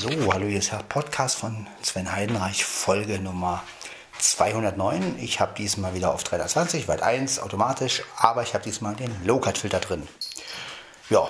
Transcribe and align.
So, 0.00 0.08
hallo, 0.32 0.46
hier 0.46 0.60
ist 0.60 0.72
der 0.72 0.78
Podcast 0.78 1.36
von 1.36 1.66
Sven 1.82 2.10
Heidenreich, 2.10 2.64
Folge 2.64 3.18
Nummer 3.18 3.62
209. 4.18 5.18
Ich 5.18 5.40
habe 5.40 5.52
diesmal 5.54 5.94
wieder 5.94 6.14
auf 6.14 6.24
320, 6.24 6.88
weit 6.88 7.02
1, 7.02 7.38
automatisch, 7.40 8.02
aber 8.16 8.42
ich 8.42 8.54
habe 8.54 8.64
diesmal 8.64 8.96
den 8.96 9.14
Low-Cut-Filter 9.26 9.78
drin. 9.78 10.08
Ja. 11.10 11.28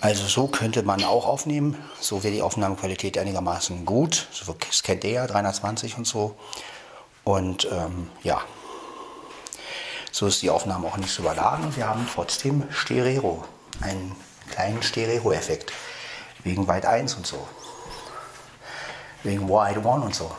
Also 0.00 0.24
so 0.28 0.46
könnte 0.46 0.84
man 0.84 1.02
auch 1.02 1.26
aufnehmen. 1.26 1.76
So 1.98 2.22
wäre 2.22 2.32
die 2.32 2.42
Aufnahmequalität 2.42 3.18
einigermaßen 3.18 3.84
gut. 3.84 4.28
Das 4.68 4.84
kennt 4.84 5.02
ihr 5.02 5.10
ja, 5.10 5.26
320 5.26 5.98
und 5.98 6.06
so. 6.06 6.36
Und 7.24 7.66
ähm, 7.72 8.10
ja, 8.22 8.40
so 10.12 10.28
ist 10.28 10.40
die 10.40 10.50
Aufnahme 10.50 10.86
auch 10.86 10.98
nicht 10.98 11.10
so 11.10 11.22
überladen. 11.22 11.74
Wir 11.74 11.88
haben 11.88 12.08
trotzdem 12.14 12.62
Stereo, 12.70 13.44
einen 13.80 14.14
kleinen 14.52 14.84
Stereo-Effekt. 14.84 15.72
Wegen 16.44 16.66
Wide 16.66 16.88
1 16.88 17.14
und 17.14 17.26
so. 17.26 17.46
Wegen 19.22 19.48
Wide 19.48 19.88
1 19.88 20.04
und 20.04 20.14
so. 20.14 20.34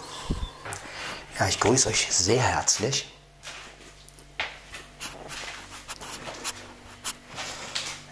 Ja, 1.39 1.47
ich 1.47 1.59
grüße 1.59 1.89
euch 1.89 2.07
sehr 2.11 2.41
herzlich. 2.41 3.11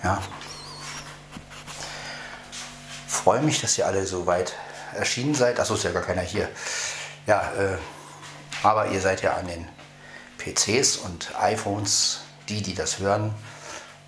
Ja. 0.03 0.21
Freue 3.07 3.41
mich, 3.41 3.61
dass 3.61 3.77
ihr 3.77 3.85
alle 3.85 4.07
so 4.07 4.25
weit 4.25 4.53
erschienen 4.95 5.35
seid. 5.35 5.59
Achso, 5.59 5.75
ist 5.75 5.83
ja 5.83 5.91
gar 5.91 6.01
keiner 6.01 6.21
hier. 6.21 6.49
Ja, 7.27 7.51
äh, 7.53 7.77
aber 8.63 8.87
ihr 8.87 9.01
seid 9.01 9.21
ja 9.21 9.35
an 9.35 9.47
den 9.47 9.67
PCs 10.37 10.97
und 10.97 11.31
iPhones, 11.39 12.21
die, 12.49 12.61
die 12.61 12.73
das 12.73 12.99
hören. 12.99 13.35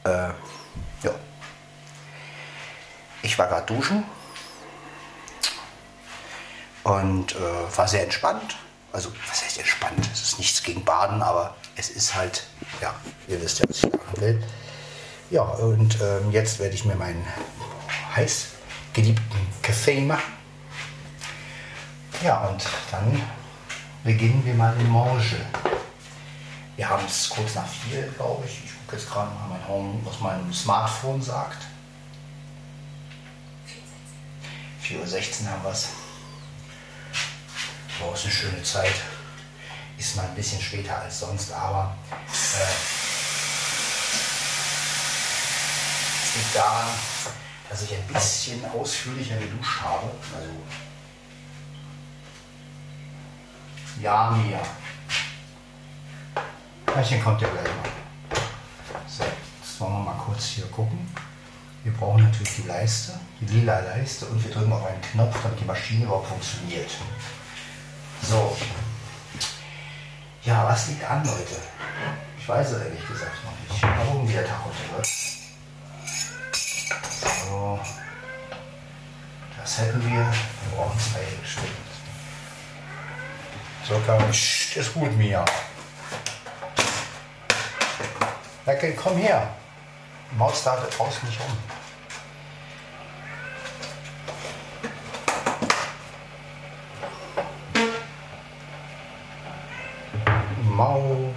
Äh, 0.04 0.10
ja. 0.10 1.14
Ich 3.24 3.40
war 3.40 3.48
gerade 3.48 3.66
duschen 3.66 4.04
und 6.84 7.36
äh, 7.36 7.78
war 7.78 7.88
sehr 7.88 8.04
entspannt. 8.04 8.58
Also, 8.92 9.12
was 9.28 9.44
heißt 9.44 9.60
entspannt? 9.60 10.10
Es 10.12 10.22
ist 10.22 10.40
nichts 10.40 10.62
gegen 10.62 10.84
Baden, 10.84 11.22
aber 11.22 11.56
es 11.76 11.90
ist 11.90 12.14
halt, 12.14 12.46
ja, 12.82 12.94
ihr 13.28 13.42
wisst 13.42 13.60
ja, 13.60 13.66
was 13.68 13.78
ich 13.78 13.92
machen 13.92 14.22
will. 14.22 14.44
Ja, 15.30 15.44
und 15.44 16.00
ähm, 16.02 16.32
jetzt 16.32 16.60
werde 16.60 16.76
ich 16.76 16.84
mir 16.84 16.96
meinen 16.96 17.26
heiß 18.14 18.50
geliebten 18.92 19.48
Kaffee 19.62 20.02
machen. 20.02 20.34
Ja, 22.24 22.46
und 22.48 22.64
dann 22.92 23.22
beginnen 24.04 24.46
wir 24.46 24.54
mal 24.54 24.76
den 24.76 24.90
Morge. 24.90 25.38
Wir 26.76 26.90
haben 26.90 27.06
es 27.06 27.30
kurz 27.30 27.56
nach 27.56 27.68
vier, 27.68 28.04
glaube 28.18 28.46
ich. 28.46 28.66
Ich 28.66 28.72
gucke 28.82 28.98
jetzt 28.98 29.10
gerade 29.10 29.34
mal 29.34 29.48
mein 29.50 29.68
Home, 29.68 30.00
was 30.04 30.20
mein 30.20 30.54
Smartphone 30.54 31.22
sagt. 31.22 31.68
4.16 34.94 35.44
Uhr 35.44 35.50
haben 35.50 35.64
wir 35.64 35.72
es. 35.72 35.90
Boah, 38.00 38.14
ist 38.14 38.24
eine 38.24 38.32
schöne 38.32 38.64
Zeit. 38.64 38.94
Ist 39.98 40.16
mal 40.16 40.26
ein 40.26 40.36
bisschen 40.36 40.62
später 40.62 41.00
als 41.00 41.20
sonst, 41.20 41.52
aber 41.52 41.96
äh, 42.12 42.74
es 46.24 46.36
liegt 46.36 46.56
daran, 46.56 46.88
dass 47.70 47.82
ich 47.84 47.94
ein 47.94 48.08
bisschen 48.08 48.64
ausführlicher 48.72 49.38
geduscht 49.38 49.82
habe. 49.82 50.12
Also 50.36 50.50
ja, 54.02 54.32
Mia. 54.32 54.60
Gleichen 56.86 57.24
kommt 57.24 57.42
ja 57.42 57.48
gleich 57.48 57.64
mal. 57.64 58.42
So, 59.08 59.24
jetzt 59.24 59.80
wollen 59.80 59.94
wir 59.94 60.00
mal 60.00 60.24
kurz 60.24 60.46
hier 60.46 60.66
gucken. 60.66 61.16
Wir 61.84 61.92
brauchen 61.94 62.24
natürlich 62.24 62.56
die 62.56 62.68
Leiste, 62.68 63.20
die 63.42 63.46
lila 63.60 63.80
Leiste 63.80 64.26
und 64.28 64.42
wir 64.42 64.52
drücken 64.52 64.72
auf 64.72 64.86
einen 64.86 65.02
Knopf, 65.02 65.38
damit 65.44 65.60
die 65.60 65.66
Maschine 65.66 66.06
überhaupt 66.06 66.30
funktioniert. 66.30 66.90
So. 68.22 68.56
Ja, 70.44 70.66
was 70.66 70.88
liegt 70.88 71.04
an, 71.04 71.26
Leute? 71.26 71.56
Ich 72.40 72.48
weiß 72.48 72.72
es 72.72 72.84
ehrlich 72.84 73.06
gesagt 73.06 73.32
noch 73.44 73.52
nicht. 73.70 73.82
Mal 73.82 74.06
gucken, 74.06 74.30
wie 74.30 74.34
der 74.34 74.46
Tag 74.46 74.60
heute 74.66 74.96
wird. 74.96 75.08
So. 77.50 77.80
Das 79.58 79.78
hätten 79.80 80.02
wir. 80.04 80.20
Wir 80.20 80.78
brauchen 80.78 81.00
zwei 81.00 81.20
Stück. 81.46 81.64
So 83.88 84.00
kann. 84.08 84.30
Ist 84.30 84.94
gut, 84.94 85.18
Mia. 85.18 85.44
Leckel, 88.66 88.94
komm 88.94 89.18
her. 89.18 89.54
Maus 90.38 90.60
startet 90.60 90.98
draußen 90.98 91.28
nicht 91.28 91.40
um. 91.40 91.58
Mau. 100.76 101.34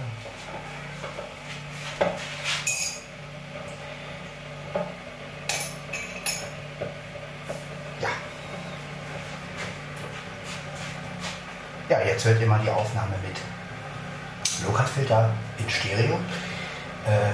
Ja. 8.01 8.09
Ja, 11.89 12.01
jetzt 12.01 12.25
hört 12.25 12.41
ihr 12.41 12.47
mal 12.47 12.59
die 12.59 12.69
Aufnahme 12.69 13.15
mit 13.21 13.37
Low-Cut-Filter 14.65 15.29
in 15.59 15.69
Stereo. 15.69 16.15
Äh, 17.05 17.33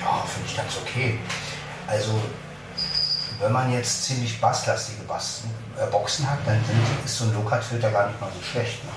ja, 0.00 0.24
finde 0.36 0.50
ich 0.50 0.56
ganz 0.56 0.76
okay. 0.76 1.18
Also, 1.86 2.20
wenn 3.40 3.52
man 3.52 3.72
jetzt 3.72 4.04
ziemlich 4.04 4.40
basslastige 4.40 5.02
Bassen, 5.02 5.50
äh, 5.78 5.86
Boxen 5.86 6.28
hat, 6.28 6.38
dann 6.46 6.62
ist 7.04 7.18
so 7.18 7.24
ein 7.24 7.34
Low-Cut-Filter 7.34 7.90
gar 7.90 8.08
nicht 8.08 8.20
mal 8.20 8.30
so 8.34 8.42
schlecht. 8.42 8.84
Ne? 8.84 8.90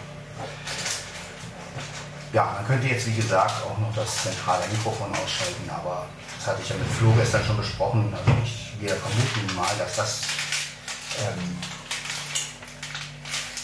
Ja, 2.34 2.46
man 2.56 2.68
könnte 2.68 2.88
jetzt, 2.88 3.08
wie 3.08 3.16
gesagt, 3.16 3.64
auch 3.64 3.78
noch 3.78 3.94
das 3.96 4.24
zentrale 4.24 4.68
Mikrofon 4.68 5.10
ausschalten, 5.12 5.70
aber 5.70 6.06
das 6.38 6.48
hatte 6.48 6.62
ich 6.62 6.70
ja 6.70 6.76
mit 6.76 6.88
Flo 6.88 7.12
gestern 7.14 7.44
schon 7.44 7.58
besprochen. 7.58 8.14
Also 8.14 8.32
ich, 8.44 8.74
wir 8.80 8.96
vermuten 8.96 9.56
mal, 9.56 9.76
dass 9.78 9.96
das 9.96 10.22
ähm, 11.20 11.58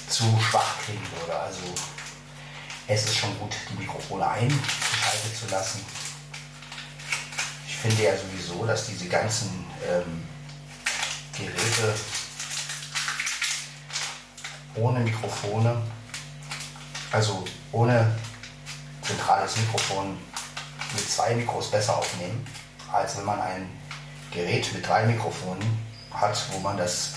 zu 0.10 0.24
schwach 0.50 0.80
klingen 0.84 1.06
würde. 1.20 1.40
Also 1.40 1.62
es 2.88 3.06
ist 3.06 3.16
schon 3.16 3.38
gut, 3.40 3.56
die 3.70 3.82
Mikrofone 3.82 4.28
eingeschaltet 4.28 5.38
zu 5.40 5.48
lassen. 5.52 5.86
Finde 7.86 8.02
ja 8.02 8.18
sowieso, 8.18 8.66
dass 8.66 8.88
diese 8.88 9.08
ganzen 9.08 9.64
ähm, 9.88 10.24
Geräte 11.38 11.94
ohne 14.74 15.02
Mikrofone, 15.02 15.84
also 17.12 17.46
ohne 17.72 18.12
zentrales 19.04 19.56
Mikrofon 19.58 20.18
mit 20.94 21.08
zwei 21.08 21.36
Mikros 21.36 21.70
besser 21.70 21.96
aufnehmen, 21.96 22.44
als 22.92 23.18
wenn 23.18 23.26
man 23.26 23.40
ein 23.40 23.70
Gerät 24.32 24.74
mit 24.74 24.88
drei 24.88 25.06
Mikrofonen 25.06 25.78
hat, 26.12 26.44
wo 26.54 26.58
man 26.58 26.78
das 26.78 27.14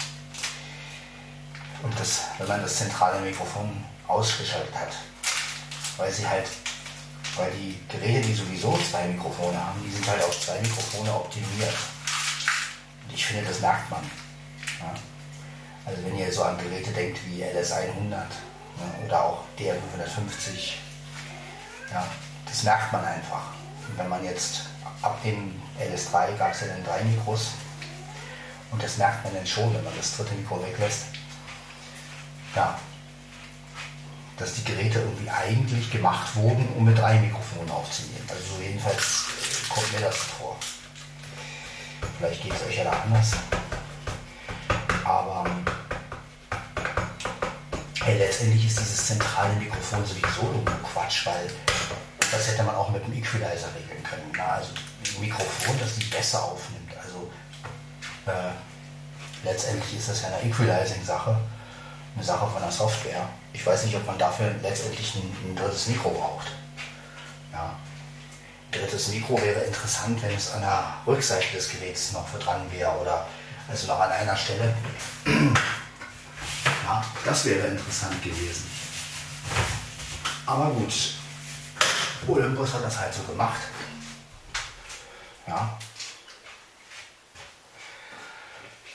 und 1.83 1.99
das, 1.99 2.25
wenn 2.37 2.47
man 2.49 2.61
das 2.61 2.77
zentrale 2.77 3.21
Mikrofon 3.21 3.83
ausgeschaltet 4.07 4.75
hat. 4.75 4.93
Weil 5.97 6.13
sie 6.13 6.29
halt, 6.29 6.47
weil 7.39 7.51
die 7.53 7.79
Geräte, 7.89 8.27
die 8.27 8.35
sowieso 8.35 8.77
zwei 8.91 9.07
Mikrofone 9.07 9.57
haben, 9.59 9.83
die 9.85 9.91
sind 9.91 10.07
halt 10.07 10.23
auf 10.25 10.39
zwei 10.41 10.61
Mikrofone 10.61 11.15
optimiert. 11.15 11.75
Und 13.07 13.15
ich 13.15 13.25
finde, 13.25 13.45
das 13.45 13.61
merkt 13.61 13.91
man. 13.91 14.03
Ja. 14.81 14.95
Also 15.87 16.05
wenn 16.05 16.19
ihr 16.19 16.31
so 16.33 16.43
an 16.43 16.59
Geräte 16.59 16.91
denkt 16.91 17.19
wie 17.27 17.43
LS100 17.43 18.11
ne, 18.11 18.27
oder 19.07 19.25
auch 19.25 19.45
DR550, 19.59 20.73
ja, 21.93 22.07
das 22.45 22.63
merkt 22.65 22.93
man 22.93 23.05
einfach. 23.05 23.53
Und 23.89 23.97
wenn 23.97 24.09
man 24.09 24.25
jetzt 24.25 24.65
ab 25.01 25.23
dem 25.23 25.61
LS3 25.81 26.37
gab 26.37 26.53
es 26.53 26.61
ja 26.61 26.67
dann 26.67 26.85
drei 26.85 27.03
Mikros 27.05 27.53
und 28.71 28.83
das 28.83 28.99
merkt 28.99 29.25
man 29.25 29.35
dann 29.35 29.47
schon, 29.47 29.73
wenn 29.75 29.85
man 29.85 29.97
das 29.97 30.17
dritte 30.17 30.35
Mikro 30.35 30.63
weglässt. 30.63 31.07
Ja, 32.55 32.79
dass 34.39 34.55
die 34.55 34.65
Geräte 34.65 35.01
irgendwie 35.01 35.29
eigentlich 35.31 35.91
gemacht 35.91 36.35
wurden, 36.37 36.69
um 36.77 36.85
mit 36.85 36.97
drei 36.97 37.19
Mikrofonen 37.19 37.71
aufzunehmen. 37.71 38.27
Also 38.29 38.63
jedenfalls 38.63 39.25
kommt 39.69 39.93
mir 39.93 40.01
das 40.01 40.17
vor. 40.17 40.57
Vielleicht 42.19 42.43
geht 42.43 42.53
es 42.55 42.63
euch 42.67 42.77
ja 42.77 42.85
da 42.85 42.93
anders. 43.05 43.33
Aber 45.05 45.45
hey, 48.03 48.19
letztendlich 48.19 48.67
ist 48.67 48.79
dieses 48.79 49.07
zentrale 49.07 49.55
Mikrofon 49.55 50.05
sowieso 50.05 50.43
irgendwo 50.43 50.87
Quatsch, 50.87 51.27
weil 51.27 51.51
das 52.31 52.47
hätte 52.47 52.63
man 52.63 52.75
auch 52.75 52.91
mit 52.91 53.05
dem 53.07 53.15
Equalizer 53.15 53.69
regeln 53.75 54.03
können. 54.03 54.31
Na, 54.37 54.47
also 54.47 54.71
ein 54.73 55.21
Mikrofon, 55.21 55.79
das 55.81 55.97
die 55.97 56.05
besser 56.05 56.45
aufnimmt. 56.45 56.93
Also 57.03 57.31
äh, 58.27 58.53
letztendlich 59.45 59.99
ist 59.99 60.09
das 60.09 60.23
ja 60.23 60.29
eine 60.29 60.43
Equalizing-Sache, 60.49 61.39
eine 62.15 62.25
Sache 62.25 62.47
von 62.47 62.63
der 62.63 62.71
Software. 62.71 63.29
Ich 63.53 63.67
weiß 63.67 63.85
nicht, 63.85 63.97
ob 63.97 64.07
man 64.07 64.19
dafür 64.19 64.55
letztendlich 64.63 65.15
ein, 65.17 65.37
ein 65.45 65.57
drittes 65.57 65.89
Mikro 65.89 66.11
braucht. 66.11 66.49
Ja. 67.53 67.77
drittes 68.71 69.09
Mikro 69.09 69.41
wäre 69.41 69.61
interessant, 69.61 70.23
wenn 70.23 70.35
es 70.35 70.53
an 70.53 70.61
der 70.61 70.95
Rückseite 71.07 71.57
des 71.57 71.71
Geräts 71.71 72.13
noch 72.13 72.27
dran 72.39 72.71
wäre 72.73 72.93
oder 73.01 73.27
also 73.69 73.87
noch 73.87 74.01
an 74.01 74.11
einer 74.11 74.37
Stelle. 74.37 74.75
Ja, 75.25 77.05
das 77.25 77.45
wäre 77.45 77.67
interessant 77.67 78.23
gewesen. 78.23 78.71
Aber 80.47 80.71
gut, 80.71 81.15
Olympus 82.27 82.73
hat 82.73 82.83
das 82.83 82.99
halt 82.99 83.13
so 83.13 83.23
gemacht. 83.25 83.61
Ja. 85.47 85.79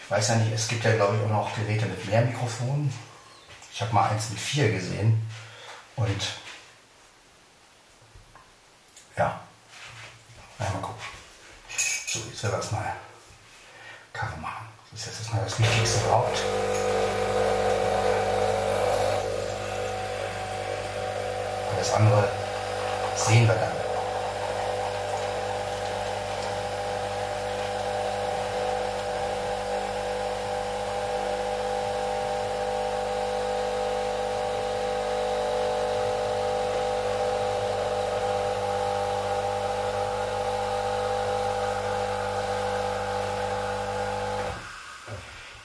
Ich 0.03 0.09
weiß 0.09 0.29
ja 0.29 0.35
nicht, 0.35 0.53
es 0.53 0.67
gibt 0.67 0.83
ja 0.83 0.95
glaube 0.95 1.17
ich 1.17 1.23
auch 1.23 1.29
noch 1.29 1.55
Geräte 1.55 1.85
mit 1.85 2.05
mehr 2.07 2.23
Mikrofonen. 2.23 2.91
Ich 3.73 3.81
habe 3.81 3.91
mal 3.91 4.09
eins 4.09 4.29
mit 4.29 4.39
vier 4.39 4.71
gesehen. 4.71 5.27
Und 5.95 6.23
ja, 9.17 9.39
mal 10.59 10.69
gucken. 10.73 11.01
So, 12.07 12.19
jetzt 12.19 12.43
werden 12.43 12.53
wir 12.53 12.57
erstmal 12.57 12.95
Karre 14.11 14.37
machen. 14.37 14.67
Das 14.91 14.99
ist 15.01 15.07
jetzt 15.07 15.19
erstmal 15.21 15.43
das 15.43 15.59
Wichtigste 15.59 16.01
überhaupt. 16.01 16.37
Alles 21.75 21.93
andere 21.93 22.31
sehen 23.15 23.47
wir 23.47 23.55
dann. 23.55 23.82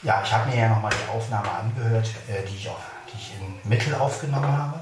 Ja, 0.02 0.22
ich 0.22 0.32
habe 0.32 0.48
mir 0.48 0.56
ja 0.56 0.68
nochmal 0.68 0.92
die 0.94 1.10
Aufnahme 1.10 1.50
angehört, 1.50 2.08
äh, 2.28 2.46
die, 2.46 2.56
ich 2.56 2.68
auch, 2.68 2.78
die 3.12 3.16
ich 3.16 3.32
in 3.34 3.68
Mittel 3.68 3.94
aufgenommen 3.96 4.56
habe. 4.56 4.80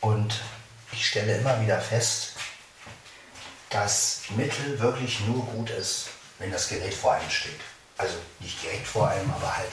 Und 0.00 0.42
ich 0.90 1.06
stelle 1.06 1.38
immer 1.38 1.60
wieder 1.60 1.80
fest, 1.80 2.32
dass 3.70 4.22
Mittel 4.30 4.80
wirklich 4.80 5.20
nur 5.20 5.44
gut 5.46 5.70
ist, 5.70 6.08
wenn 6.40 6.50
das 6.50 6.68
Gerät 6.68 6.92
vor 6.92 7.12
einem 7.14 7.30
steht. 7.30 7.60
Also 7.96 8.16
nicht 8.40 8.60
direkt 8.60 8.86
vor 8.86 9.08
einem, 9.08 9.32
aber 9.32 9.56
halt, 9.56 9.70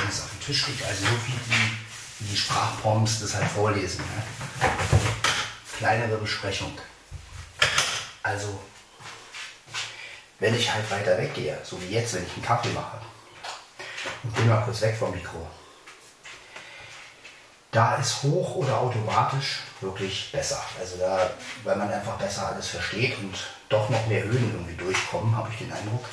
wenn 0.00 0.08
es 0.08 0.22
auf 0.22 0.30
dem 0.30 0.40
Tisch 0.40 0.66
liegt. 0.68 0.82
Also 0.84 1.04
so 1.04 1.12
wie 1.26 1.38
die, 1.46 2.26
die 2.26 2.36
Sprachprompts 2.36 3.20
das 3.20 3.34
halt 3.34 3.48
vorlesen. 3.48 4.00
Ne? 4.00 4.70
Kleinere 5.76 6.16
Besprechung. 6.16 6.72
Also 8.22 8.58
wenn 10.38 10.54
ich 10.54 10.72
halt 10.72 10.90
weiter 10.90 11.18
weggehe, 11.18 11.58
so 11.64 11.80
wie 11.82 11.88
jetzt, 11.88 12.14
wenn 12.14 12.24
ich 12.24 12.32
einen 12.34 12.44
Kaffee 12.44 12.72
mache 12.72 12.98
und 14.22 14.34
bin 14.34 14.48
mal 14.48 14.62
kurz 14.62 14.80
weg 14.80 14.96
vom 14.96 15.10
Mikro, 15.10 15.46
da 17.70 17.96
ist 17.96 18.22
hoch 18.22 18.56
oder 18.56 18.78
automatisch 18.78 19.60
wirklich 19.80 20.30
besser. 20.32 20.62
Also 20.78 20.96
da, 20.96 21.30
weil 21.64 21.76
man 21.76 21.92
einfach 21.92 22.16
besser 22.16 22.48
alles 22.48 22.68
versteht 22.68 23.18
und 23.18 23.36
doch 23.68 23.88
noch 23.90 24.06
mehr 24.06 24.22
Höhen 24.24 24.52
irgendwie 24.52 24.76
durchkommen, 24.76 25.36
habe 25.36 25.50
ich 25.52 25.58
den 25.58 25.72
Eindruck. 25.72 26.04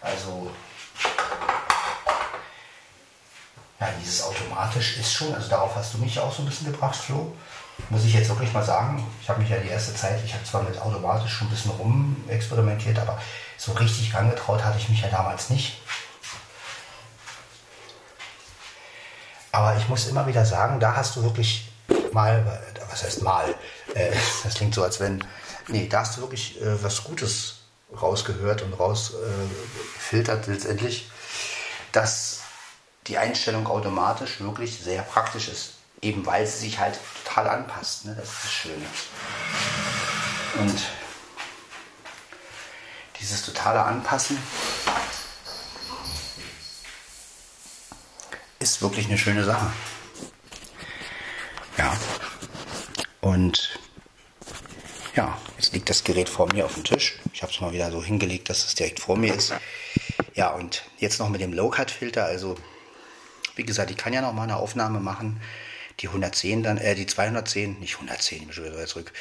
Also 0.00 0.50
ja, 3.80 3.88
dieses 4.00 4.22
automatisch 4.22 4.98
ist 4.98 5.12
schon, 5.12 5.34
also 5.34 5.48
darauf 5.48 5.74
hast 5.74 5.94
du 5.94 5.98
mich 5.98 6.18
auch 6.20 6.32
so 6.32 6.42
ein 6.42 6.46
bisschen 6.46 6.70
gebracht, 6.70 6.94
Flo. 6.94 7.34
Muss 7.88 8.04
ich 8.04 8.14
jetzt 8.14 8.28
wirklich 8.28 8.52
mal 8.52 8.64
sagen, 8.64 9.06
ich 9.20 9.28
habe 9.28 9.40
mich 9.40 9.50
ja 9.50 9.58
die 9.58 9.68
erste 9.68 9.94
Zeit, 9.94 10.20
ich 10.24 10.32
habe 10.32 10.44
zwar 10.44 10.62
mit 10.62 10.80
automatisch 10.80 11.32
schon 11.32 11.48
ein 11.48 11.50
bisschen 11.50 11.72
rum 11.72 12.16
experimentiert, 12.28 12.98
aber 12.98 13.20
so 13.56 13.72
richtig 13.72 14.14
angetraut 14.14 14.64
hatte 14.64 14.78
ich 14.78 14.88
mich 14.88 15.02
ja 15.02 15.08
damals 15.08 15.50
nicht. 15.50 15.80
Aber 19.52 19.76
ich 19.76 19.88
muss 19.88 20.08
immer 20.08 20.26
wieder 20.26 20.46
sagen, 20.46 20.80
da 20.80 20.96
hast 20.96 21.16
du 21.16 21.22
wirklich 21.22 21.70
mal, 22.12 22.62
was 22.90 23.04
heißt 23.04 23.22
mal, 23.22 23.54
äh, 23.94 24.10
das 24.42 24.54
klingt 24.54 24.74
so, 24.74 24.82
als 24.82 24.98
wenn, 25.00 25.24
nee, 25.68 25.88
da 25.88 26.00
hast 26.00 26.16
du 26.16 26.22
wirklich 26.22 26.60
äh, 26.60 26.82
was 26.82 27.04
Gutes 27.04 27.56
rausgehört 28.00 28.62
und 28.62 28.72
rausgefiltert 28.72 30.48
äh, 30.48 30.52
letztendlich, 30.52 31.10
dass 31.92 32.40
die 33.06 33.18
Einstellung 33.18 33.66
automatisch 33.66 34.40
wirklich 34.40 34.80
sehr 34.80 35.02
praktisch 35.02 35.48
ist. 35.48 35.74
Eben 36.02 36.26
weil 36.26 36.46
sie 36.46 36.58
sich 36.58 36.78
halt 36.78 36.98
total 37.24 37.48
anpasst. 37.48 38.04
Ne? 38.04 38.14
Das 38.16 38.28
ist 38.28 38.44
das 38.44 38.52
Schöne. 38.52 38.86
Und 40.58 40.82
dieses 43.20 43.46
totale 43.46 43.82
Anpassen 43.82 44.36
ist 48.58 48.82
wirklich 48.82 49.06
eine 49.06 49.16
schöne 49.16 49.44
Sache. 49.44 49.72
Ja. 51.78 51.96
Und 53.20 53.78
ja, 55.14 55.38
jetzt 55.56 55.72
liegt 55.72 55.88
das 55.88 56.02
Gerät 56.02 56.28
vor 56.28 56.52
mir 56.52 56.64
auf 56.64 56.74
dem 56.74 56.84
Tisch. 56.84 57.20
Ich 57.32 57.42
habe 57.42 57.52
es 57.52 57.60
mal 57.60 57.72
wieder 57.72 57.90
so 57.92 58.02
hingelegt, 58.02 58.50
dass 58.50 58.64
es 58.64 58.74
direkt 58.74 58.98
vor 58.98 59.16
mir 59.16 59.34
ist. 59.34 59.54
Ja, 60.34 60.50
und 60.50 60.82
jetzt 60.98 61.18
noch 61.20 61.28
mit 61.28 61.40
dem 61.40 61.52
Low-Cut-Filter. 61.52 62.24
Also, 62.24 62.56
wie 63.54 63.64
gesagt, 63.64 63.90
ich 63.90 63.96
kann 63.96 64.12
ja 64.12 64.20
noch 64.20 64.32
mal 64.32 64.44
eine 64.44 64.56
Aufnahme 64.56 65.00
machen. 65.00 65.40
Die 66.00 66.08
110 66.08 66.62
dann, 66.62 66.78
äh, 66.78 66.94
die 66.94 67.06
210, 67.06 67.78
nicht 67.78 67.94
110, 67.94 68.38
ich 68.38 68.46
bin 68.46 68.54
schon 68.54 68.64
wieder 68.64 68.86
zurück. 68.86 69.12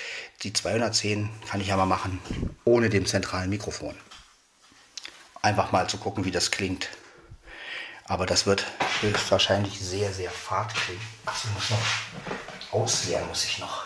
Die 0.43 0.53
210 0.53 1.29
kann 1.49 1.61
ich 1.61 1.67
ja 1.67 1.77
mal 1.77 1.85
machen, 1.85 2.19
ohne 2.65 2.89
dem 2.89 3.05
zentralen 3.05 3.49
Mikrofon. 3.49 3.95
Einfach 5.41 5.71
mal 5.71 5.89
zu 5.89 5.97
gucken, 5.97 6.25
wie 6.25 6.31
das 6.31 6.51
klingt. 6.51 6.89
Aber 8.05 8.25
das 8.25 8.45
wird 8.45 8.65
höchstwahrscheinlich 9.01 9.79
sehr, 9.79 10.11
sehr 10.13 10.31
fad 10.31 10.73
klingen. 10.73 11.01
Ach, 11.25 11.43
ich 11.43 11.51
muss 11.51 11.69
noch 11.69 12.79
ausleeren, 12.81 13.27
muss 13.27 13.45
ich 13.45 13.59
noch. 13.59 13.85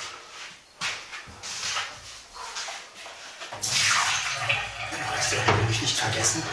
Das 5.16 5.32
will 5.32 5.40
ich 5.70 5.82
nicht 5.82 5.98
vergessen. 5.98 6.44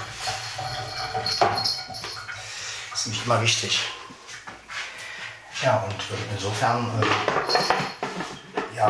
Das 2.91 3.01
ist 3.01 3.07
nämlich 3.07 3.25
immer 3.25 3.43
wichtig. 3.43 3.81
Ja, 5.63 5.77
und 5.77 5.95
insofern, 6.35 6.91
äh, 7.01 8.77
ja. 8.77 8.89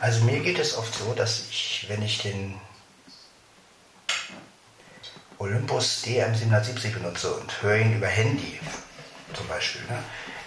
Also 0.00 0.24
mir 0.24 0.40
geht 0.40 0.58
es 0.58 0.76
oft 0.76 0.94
so, 0.94 1.14
dass 1.14 1.46
ich, 1.48 1.86
wenn 1.88 2.02
ich 2.02 2.18
den 2.18 2.60
Olympus 5.38 6.04
DM770 6.04 6.92
benutze 6.92 7.32
und 7.32 7.62
höre 7.62 7.78
ihn 7.78 7.96
über 7.96 8.06
Handy 8.06 8.60
zum 9.32 9.48
Beispiel. 9.48 9.80
Ne? 9.88 10.02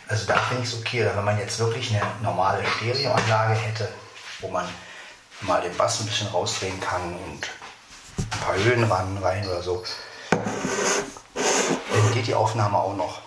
Also 0.07 0.27
da 0.27 0.37
finde 0.37 0.61
ich 0.63 0.69
es 0.69 0.79
okay, 0.79 1.03
wenn 1.03 1.25
man 1.25 1.39
jetzt 1.39 1.57
wirklich 1.57 1.89
eine 1.89 2.05
normale 2.21 2.63
Stereoanlage 2.63 3.55
hätte, 3.55 3.89
wo 4.41 4.49
man 4.49 4.69
mal 5.41 5.59
den 5.59 5.75
Bass 5.75 5.99
ein 5.99 6.05
bisschen 6.05 6.27
rausdrehen 6.27 6.79
kann 6.79 7.15
und 7.15 7.49
ein 8.17 8.39
paar 8.39 8.55
Höhen 8.55 8.83
ran, 8.83 9.17
rein 9.17 9.47
oder 9.47 9.63
so, 9.63 9.83
dann 10.29 12.13
geht 12.13 12.27
die 12.27 12.35
Aufnahme 12.35 12.77
auch 12.77 12.95
noch. 12.95 13.22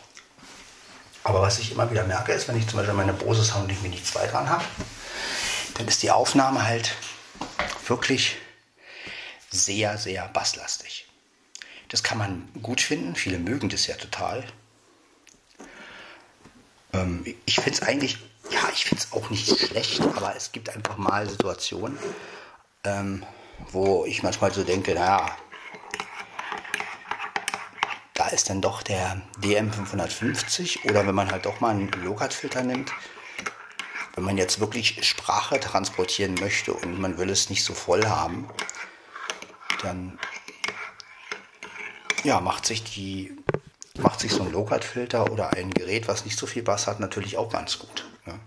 Aber 1.26 1.42
was 1.42 1.58
ich 1.58 1.72
immer 1.72 1.90
wieder 1.90 2.04
merke, 2.04 2.32
ist, 2.32 2.46
wenn 2.46 2.56
ich 2.56 2.68
zum 2.68 2.78
Beispiel 2.78 2.94
meine 2.94 3.12
Bose 3.12 3.42
Sound 3.42 3.82
Mini 3.82 4.00
2 4.00 4.28
dran 4.28 4.48
habe, 4.48 4.64
dann 5.74 5.88
ist 5.88 6.04
die 6.04 6.12
Aufnahme 6.12 6.64
halt 6.64 6.94
wirklich 7.88 8.36
sehr, 9.50 9.98
sehr 9.98 10.28
basslastig. 10.28 11.08
Das 11.88 12.04
kann 12.04 12.18
man 12.18 12.48
gut 12.62 12.80
finden. 12.80 13.16
Viele 13.16 13.40
mögen 13.40 13.68
das 13.68 13.88
ja 13.88 13.96
total. 13.96 14.44
Ähm, 16.92 17.26
ich 17.44 17.56
finde 17.56 17.72
es 17.72 17.82
eigentlich, 17.82 18.18
ja, 18.52 18.60
ich 18.72 18.84
finde 18.84 19.02
es 19.02 19.12
auch 19.12 19.28
nicht 19.28 19.48
schlecht, 19.58 20.00
aber 20.02 20.36
es 20.36 20.52
gibt 20.52 20.70
einfach 20.70 20.96
mal 20.96 21.28
Situationen, 21.28 21.98
ähm, 22.84 23.26
wo 23.72 24.04
ich 24.04 24.22
manchmal 24.22 24.52
so 24.52 24.62
denke, 24.62 24.94
naja, 24.94 25.36
ist 28.28 28.50
dann 28.50 28.60
doch 28.60 28.82
der 28.82 29.20
DM550 29.42 30.88
oder 30.88 31.06
wenn 31.06 31.14
man 31.14 31.30
halt 31.30 31.46
doch 31.46 31.60
mal 31.60 31.70
einen 31.70 31.90
Logat-Filter 32.04 32.62
nimmt, 32.62 32.92
wenn 34.14 34.24
man 34.24 34.38
jetzt 34.38 34.60
wirklich 34.60 35.06
Sprache 35.06 35.60
transportieren 35.60 36.34
möchte 36.34 36.72
und 36.72 36.98
man 36.98 37.18
will 37.18 37.30
es 37.30 37.50
nicht 37.50 37.64
so 37.64 37.74
voll 37.74 38.06
haben, 38.06 38.48
dann 39.82 40.18
ja, 42.24 42.40
macht 42.40 42.66
sich 42.66 42.82
die 42.82 43.36
macht 43.98 44.20
sich 44.20 44.32
so 44.32 44.42
ein 44.42 44.52
Low-Cut-Filter 44.52 45.30
oder 45.30 45.54
ein 45.54 45.70
Gerät, 45.72 46.08
was 46.08 46.24
nicht 46.24 46.38
so 46.38 46.46
viel 46.46 46.62
Bass 46.62 46.86
hat, 46.86 47.00
natürlich 47.00 47.38
auch 47.38 47.50
ganz 47.50 47.78
gut. 47.78 48.04
Ja. 48.26 48.38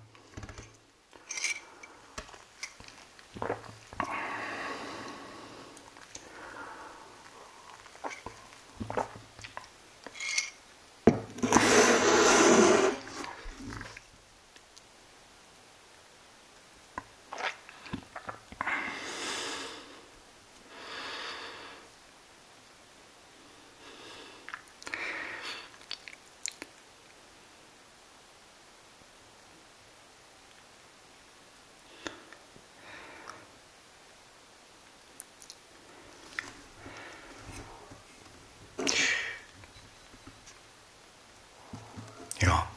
Ja. 42.42 42.68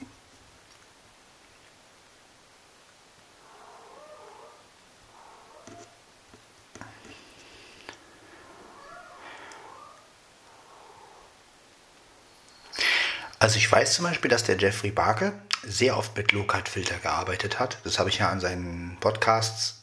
Also 13.38 13.56
ich 13.58 13.70
weiß 13.70 13.94
zum 13.94 14.04
Beispiel, 14.04 14.30
dass 14.30 14.44
der 14.44 14.56
Jeffrey 14.56 14.90
Barke 14.90 15.32
sehr 15.64 15.96
oft 15.96 16.16
mit 16.16 16.32
Low-Cut-Filter 16.32 16.98
gearbeitet 16.98 17.58
hat. 17.58 17.78
Das 17.84 17.98
habe 17.98 18.08
ich 18.08 18.18
ja 18.18 18.28
an 18.28 18.40
seinen 18.40 18.96
Podcasts 19.00 19.82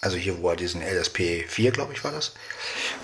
also 0.00 0.16
hier, 0.16 0.38
wo 0.38 0.50
er 0.50 0.56
diesen 0.56 0.82
LSP4, 0.82 1.70
glaube 1.72 1.92
ich, 1.92 2.04
war 2.04 2.12
das, 2.12 2.34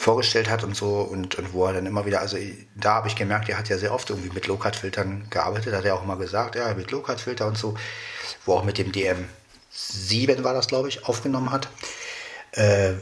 vorgestellt 0.04 0.50
hat 0.50 0.62
und 0.64 0.76
so 0.76 1.00
und, 1.00 1.34
und 1.36 1.54
wo 1.54 1.64
er 1.64 1.72
dann 1.72 1.86
immer 1.86 2.04
wieder, 2.04 2.20
also 2.20 2.36
da 2.76 2.96
habe 2.96 3.08
ich 3.08 3.16
gemerkt, 3.16 3.48
er 3.48 3.56
hat 3.56 3.70
ja 3.70 3.78
sehr 3.78 3.94
oft 3.94 4.10
irgendwie 4.10 4.28
mit 4.34 4.46
Low-Cut-Filtern 4.46 5.28
gearbeitet, 5.30 5.74
hat 5.74 5.86
er 5.86 5.94
auch 5.94 6.02
immer 6.02 6.18
gesagt, 6.18 6.56
ja, 6.56 6.72
mit 6.74 6.90
Low-Cut-Filter 6.90 7.46
und 7.46 7.56
so, 7.56 7.74
wo 8.44 8.52
auch 8.52 8.64
mit 8.64 8.76
dem 8.76 8.92
DM7 8.92 10.44
war 10.44 10.52
das, 10.52 10.68
glaube 10.68 10.88
ich, 10.90 11.06
aufgenommen 11.06 11.50
hat. 11.50 11.68
Äh, 12.52 12.92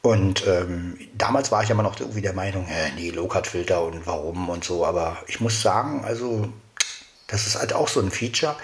und 0.00 0.46
ähm, 0.46 0.98
damals 1.12 1.52
war 1.52 1.62
ich 1.62 1.70
aber 1.70 1.82
noch 1.82 2.00
irgendwie 2.00 2.22
der 2.22 2.32
Meinung, 2.32 2.66
äh, 2.66 2.92
nee, 2.96 3.10
Low-Cut-Filter 3.10 3.82
und 3.82 4.06
warum 4.06 4.48
und 4.48 4.64
so, 4.64 4.86
aber 4.86 5.18
ich 5.26 5.40
muss 5.40 5.60
sagen, 5.60 6.02
also 6.06 6.50
das 7.26 7.46
ist 7.46 7.58
halt 7.58 7.74
auch 7.74 7.88
so 7.88 8.00
ein 8.00 8.10
Feature, 8.10 8.56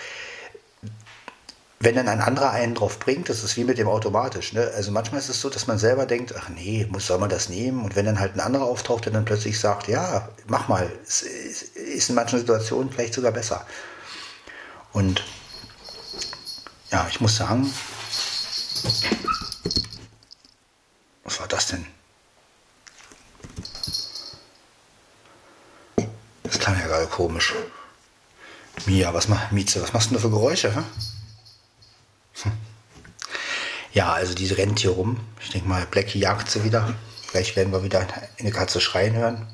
wenn 1.79 1.95
dann 1.95 2.09
ein 2.09 2.23
anderer 2.23 2.51
einen 2.53 2.75
drauf 2.75 2.99
bringt, 2.99 3.29
das 3.29 3.45
ist 3.45 3.57
wie 3.57 3.65
mit 3.65 3.77
dem 3.77 3.89
automatisch. 3.89 4.55
Ne? 4.55 4.71
Also 4.75 4.91
manchmal 4.91 5.21
ist 5.21 5.29
es 5.29 5.41
so, 5.41 5.51
dass 5.51 5.67
man 5.67 5.79
selber 5.79 6.07
denkt, 6.07 6.35
ach 6.37 6.49
nee, 6.49 6.87
muss, 6.91 7.07
soll 7.07 7.19
man 7.19 7.29
das 7.29 7.51
nehmen? 7.51 7.85
Und 7.85 7.97
wenn 7.97 8.07
dann 8.07 8.19
halt 8.19 8.35
ein 8.35 8.41
anderer 8.41 8.65
auftaucht, 8.65 9.05
der 9.05 9.13
dann 9.13 9.27
plötzlich 9.27 9.61
sagt, 9.61 9.87
ja, 9.89 10.29
mach 10.47 10.69
mal, 10.69 10.91
es 11.07 11.23
ist 11.23 12.09
in 12.09 12.15
manchen 12.15 12.39
Situationen 12.39 12.91
vielleicht 12.91 13.15
sogar 13.15 13.33
besser. 13.33 13.67
Und 14.93 15.23
ja, 16.91 17.07
ich 17.11 17.21
muss 17.21 17.37
sagen, 17.37 17.71
was 21.25 21.41
war 21.41 21.49
das 21.49 21.67
denn? 21.67 21.87
Das 26.43 26.59
klang 26.59 26.79
ja 26.81 26.87
gerade 26.87 27.07
komisch. 27.07 27.53
Mia, 28.87 29.13
was, 29.13 29.29
Mieze, 29.51 29.83
was 29.83 29.93
machst 29.93 30.11
du 30.11 30.15
denn 30.15 30.23
für 30.23 30.31
Geräusche? 30.31 30.75
Hä? 30.75 30.83
Ja, 33.93 34.13
also 34.13 34.35
diese 34.35 34.59
rennt 34.59 34.81
hier 34.81 34.91
rum. 34.91 35.21
Ich 35.41 35.51
denke 35.51 35.69
mal, 35.69 35.87
Blackie 35.87 36.19
jagt 36.19 36.51
sie 36.51 36.65
wieder. 36.65 36.95
Vielleicht 37.27 37.57
werden 37.57 37.73
wir 37.73 37.83
wieder 37.83 38.07
eine 38.39 38.51
Katze 38.51 38.81
schreien 38.81 39.15
hören. 39.15 39.47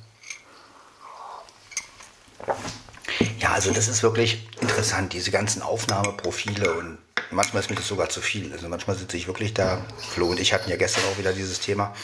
Ja, 3.39 3.53
also 3.53 3.73
das 3.73 3.89
ist 3.89 4.03
wirklich 4.03 4.49
interessant, 4.61 5.13
diese 5.13 5.31
ganzen 5.31 5.63
Aufnahmeprofile 5.63 6.73
und 6.75 6.99
manchmal 7.31 7.63
ist 7.63 7.71
mir 7.71 7.77
das 7.77 7.89
sogar 7.89 8.09
zu 8.09 8.21
viel. 8.21 8.53
Also 8.53 8.69
manchmal 8.69 8.97
sitze 8.97 9.17
ich 9.17 9.27
wirklich 9.27 9.55
da, 9.55 9.85
Flo 9.99 10.27
und 10.27 10.41
ich 10.41 10.53
hatten 10.53 10.71
ja 10.71 10.77
gestern 10.77 11.05
auch 11.05 11.19
wieder 11.19 11.33
dieses 11.33 11.61
Thema. 11.61 11.95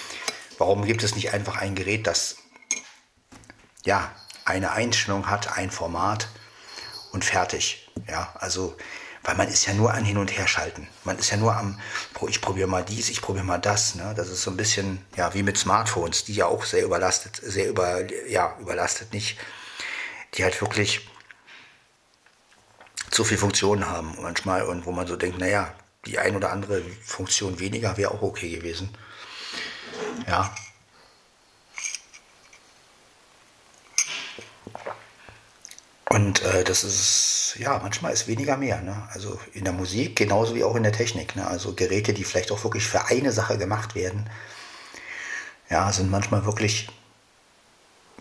Warum 0.59 0.85
gibt 0.85 1.03
es 1.03 1.15
nicht 1.15 1.33
einfach 1.33 1.57
ein 1.57 1.75
Gerät, 1.75 2.07
das 2.07 2.37
ja 3.85 4.13
eine 4.45 4.73
Einstellung 4.73 5.29
hat, 5.31 5.57
ein 5.57 5.71
Format 5.71 6.29
und 7.13 7.25
fertig? 7.25 7.89
Ja, 8.09 8.35
also 8.39 8.77
weil 9.29 9.37
man 9.37 9.49
ist 9.49 9.67
ja 9.67 9.75
nur 9.75 9.93
an 9.93 10.07
hin 10.07 10.17
und 10.17 10.35
her 10.39 10.49
schalten. 10.49 10.89
Man 11.05 11.19
ist 11.19 11.31
ja 11.31 11.37
nur 11.37 11.55
am, 11.55 11.79
ich 12.29 12.41
probiere 12.41 12.67
mal 12.67 12.83
dies, 12.83 13.11
ich 13.11 13.21
probiere 13.21 13.45
mal 13.45 13.59
das. 13.59 13.95
Ne? 13.95 14.15
Das 14.17 14.31
ist 14.31 14.41
so 14.41 14.51
ein 14.51 14.57
bisschen, 14.57 15.05
ja, 15.17 15.35
wie 15.35 15.43
mit 15.43 15.59
Smartphones, 15.59 16.25
die 16.25 16.33
ja 16.33 16.47
auch 16.47 16.65
sehr 16.65 16.83
überlastet, 16.83 17.37
sehr 17.37 17.69
über, 17.69 18.11
ja, 18.27 18.57
überlastet 18.59 19.13
nicht, 19.13 19.37
die 20.33 20.45
halt 20.45 20.59
wirklich 20.63 21.07
zu 23.11 23.23
viel 23.23 23.37
Funktionen 23.37 23.87
haben 23.87 24.17
manchmal 24.23 24.63
und 24.63 24.87
wo 24.87 24.93
man 24.93 25.07
so 25.07 25.15
denkt, 25.15 25.39
naja, 25.39 25.75
die 26.07 26.19
ein 26.19 26.35
oder 26.35 26.51
andere 26.51 26.81
Funktion 27.05 27.61
weniger 27.61 27.99
wäre 27.99 28.13
auch 28.13 28.23
okay 28.23 28.49
gewesen. 28.49 28.97
Ja, 30.27 30.55
Und 36.11 36.43
äh, 36.43 36.65
das 36.65 36.85
ist, 36.85 37.57
ja, 37.59 37.79
manchmal 37.79 38.13
ist 38.13 38.29
weniger 38.29 38.57
mehr. 38.57 38.81
Ne? 38.81 39.07
Also 39.13 39.39
in 39.53 39.65
der 39.65 39.75
Musik 39.75 40.17
genauso 40.17 40.55
wie 40.55 40.65
auch 40.65 40.75
in 40.75 40.83
der 40.83 40.93
Technik. 40.93 41.37
Ne? 41.37 41.47
Also 41.47 41.75
Geräte, 41.75 42.15
die 42.15 42.25
vielleicht 42.25 42.51
auch 42.51 42.65
wirklich 42.65 42.87
für 42.87 43.07
eine 43.07 43.31
Sache 43.31 43.59
gemacht 43.59 43.95
werden, 43.95 44.29
ja, 45.69 45.93
sind 45.93 46.11
manchmal 46.11 46.47
wirklich 46.47 46.89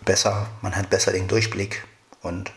besser. 0.04 0.50
Man 0.60 0.76
hat 0.76 0.90
besser 0.90 1.12
den 1.12 1.28
Durchblick 1.28 1.86
und 2.20 2.52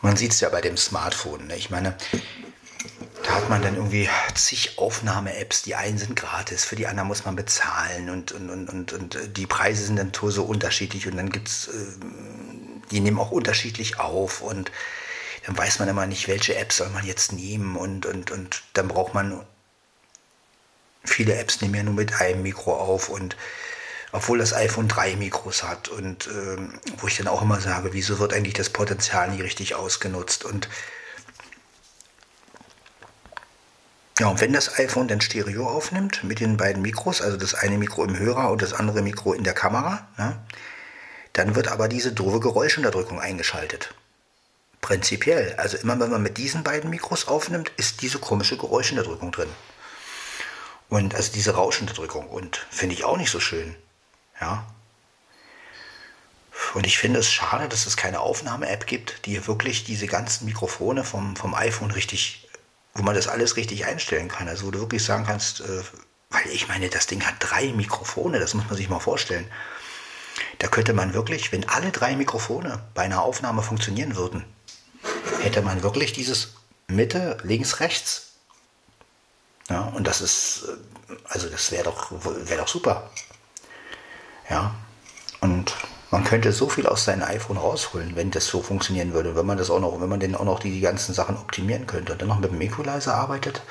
man 0.00 0.16
sieht 0.16 0.32
es 0.32 0.40
ja 0.40 0.48
bei 0.48 0.60
dem 0.60 0.76
Smartphone. 0.76 1.48
Ne? 1.48 1.56
Ich 1.56 1.70
meine, 1.70 1.96
da 3.24 3.34
hat 3.34 3.48
man 3.48 3.62
dann 3.62 3.74
irgendwie 3.76 4.08
zig 4.34 4.78
Aufnahme-Apps. 4.78 5.62
Die 5.62 5.74
einen 5.74 5.98
sind 5.98 6.14
gratis, 6.14 6.64
für 6.64 6.76
die 6.76 6.86
anderen 6.86 7.08
muss 7.08 7.24
man 7.24 7.34
bezahlen 7.34 8.10
und, 8.10 8.32
und, 8.32 8.50
und, 8.50 8.68
und, 8.68 8.92
und 8.92 9.36
die 9.36 9.46
Preise 9.46 9.84
sind 9.84 9.96
dann 9.96 10.12
so 10.12 10.44
unterschiedlich 10.44 11.06
und 11.06 11.16
dann 11.16 11.30
gibt 11.30 11.48
es, 11.48 11.68
äh, 11.68 11.72
die 12.90 13.00
nehmen 13.00 13.18
auch 13.18 13.30
unterschiedlich 13.30 13.98
auf 13.98 14.42
und 14.42 14.70
dann 15.46 15.56
weiß 15.56 15.78
man 15.78 15.88
immer 15.88 16.06
nicht, 16.06 16.28
welche 16.28 16.56
App 16.56 16.72
soll 16.72 16.90
man 16.90 17.04
jetzt 17.04 17.32
nehmen 17.32 17.76
und, 17.76 18.06
und, 18.06 18.30
und 18.30 18.62
dann 18.74 18.88
braucht 18.88 19.14
man 19.14 19.44
viele 21.02 21.36
Apps 21.36 21.60
nehmen 21.60 21.74
ja 21.74 21.82
nur 21.82 21.94
mit 21.94 22.20
einem 22.20 22.42
Mikro 22.42 22.74
auf 22.74 23.08
und 23.08 23.36
obwohl 24.12 24.38
das 24.38 24.54
iPhone 24.54 24.88
drei 24.88 25.16
Mikros 25.16 25.62
hat 25.62 25.88
und 25.88 26.28
äh, 26.28 26.56
wo 26.98 27.06
ich 27.06 27.16
dann 27.16 27.28
auch 27.28 27.42
immer 27.42 27.60
sage, 27.60 27.92
wieso 27.92 28.18
wird 28.18 28.32
eigentlich 28.32 28.54
das 28.54 28.70
Potenzial 28.70 29.30
nie 29.30 29.42
richtig 29.42 29.74
ausgenutzt 29.74 30.44
und 30.44 30.68
Ja, 34.20 34.28
und 34.28 34.40
wenn 34.40 34.52
das 34.52 34.78
iPhone 34.78 35.08
dann 35.08 35.20
Stereo 35.20 35.68
aufnimmt 35.68 36.22
mit 36.22 36.38
den 36.38 36.56
beiden 36.56 36.82
Mikros, 36.82 37.20
also 37.20 37.36
das 37.36 37.54
eine 37.54 37.78
Mikro 37.78 38.04
im 38.04 38.16
Hörer 38.16 38.50
und 38.50 38.62
das 38.62 38.72
andere 38.72 39.02
Mikro 39.02 39.32
in 39.32 39.42
der 39.42 39.54
Kamera, 39.54 40.06
ja, 40.16 40.40
dann 41.32 41.56
wird 41.56 41.66
aber 41.66 41.88
diese 41.88 42.12
doofe 42.12 42.38
Geräuschunterdrückung 42.38 43.18
eingeschaltet. 43.18 43.92
Prinzipiell. 44.80 45.54
Also 45.56 45.78
immer 45.78 45.98
wenn 45.98 46.10
man 46.10 46.22
mit 46.22 46.38
diesen 46.38 46.62
beiden 46.62 46.90
Mikros 46.90 47.26
aufnimmt, 47.26 47.72
ist 47.76 48.02
diese 48.02 48.20
komische 48.20 48.56
Geräuschunterdrückung 48.56 49.32
drin. 49.32 49.48
Und 50.90 51.14
also 51.14 51.32
diese 51.32 51.54
Rauschunterdrückung. 51.54 52.28
Und 52.28 52.66
finde 52.70 52.94
ich 52.94 53.04
auch 53.04 53.16
nicht 53.16 53.30
so 53.30 53.40
schön. 53.40 53.74
Ja. 54.40 54.64
Und 56.74 56.86
ich 56.86 56.98
finde 56.98 57.18
es 57.18 57.32
schade, 57.32 57.68
dass 57.68 57.86
es 57.86 57.96
keine 57.96 58.20
Aufnahme-App 58.20 58.86
gibt, 58.86 59.26
die 59.26 59.44
wirklich 59.48 59.84
diese 59.84 60.06
ganzen 60.06 60.44
Mikrofone 60.44 61.02
vom, 61.02 61.34
vom 61.34 61.54
iPhone 61.54 61.90
richtig 61.90 62.43
wo 62.94 63.02
man 63.02 63.14
das 63.14 63.28
alles 63.28 63.56
richtig 63.56 63.86
einstellen 63.86 64.28
kann. 64.28 64.48
Also 64.48 64.66
wo 64.66 64.70
du 64.70 64.80
wirklich 64.80 65.04
sagen 65.04 65.24
kannst, 65.26 65.60
äh, 65.60 65.82
weil 66.30 66.46
ich 66.52 66.68
meine, 66.68 66.88
das 66.88 67.06
Ding 67.06 67.24
hat 67.24 67.34
drei 67.38 67.72
Mikrofone, 67.72 68.38
das 68.38 68.54
muss 68.54 68.66
man 68.66 68.76
sich 68.76 68.88
mal 68.88 69.00
vorstellen. 69.00 69.46
Da 70.58 70.68
könnte 70.68 70.92
man 70.92 71.14
wirklich, 71.14 71.52
wenn 71.52 71.68
alle 71.68 71.90
drei 71.90 72.16
Mikrofone 72.16 72.82
bei 72.94 73.02
einer 73.02 73.22
Aufnahme 73.22 73.62
funktionieren 73.62 74.16
würden, 74.16 74.44
hätte 75.40 75.62
man 75.62 75.82
wirklich 75.82 76.12
dieses 76.12 76.54
Mitte, 76.88 77.38
links, 77.42 77.80
rechts. 77.80 78.32
Ja, 79.70 79.82
und 79.82 80.06
das 80.06 80.20
ist, 80.20 80.64
äh, 80.68 81.16
also 81.24 81.48
das 81.48 81.70
wäre 81.72 81.84
doch, 81.84 82.10
wäre 82.10 82.60
doch 82.60 82.68
super. 82.68 83.10
Ja, 84.50 84.74
und 85.40 85.74
man 86.14 86.22
könnte 86.22 86.52
so 86.52 86.68
viel 86.68 86.86
aus 86.86 87.06
seinem 87.06 87.24
iPhone 87.24 87.56
rausholen, 87.56 88.14
wenn 88.14 88.30
das 88.30 88.46
so 88.46 88.62
funktionieren 88.62 89.12
würde. 89.12 89.34
Wenn 89.34 89.46
man 89.46 89.58
das 89.58 89.68
auch 89.68 89.80
noch, 89.80 90.00
wenn 90.00 90.08
man 90.08 90.20
den 90.20 90.36
auch 90.36 90.44
noch 90.44 90.60
die, 90.60 90.70
die 90.70 90.80
ganzen 90.80 91.12
Sachen 91.12 91.36
optimieren 91.36 91.88
könnte 91.88 92.12
und 92.12 92.22
dann 92.22 92.28
noch 92.28 92.38
mit 92.38 92.52
dem 92.52 92.60
Equalizer 92.60 93.16
arbeitet, 93.16 93.62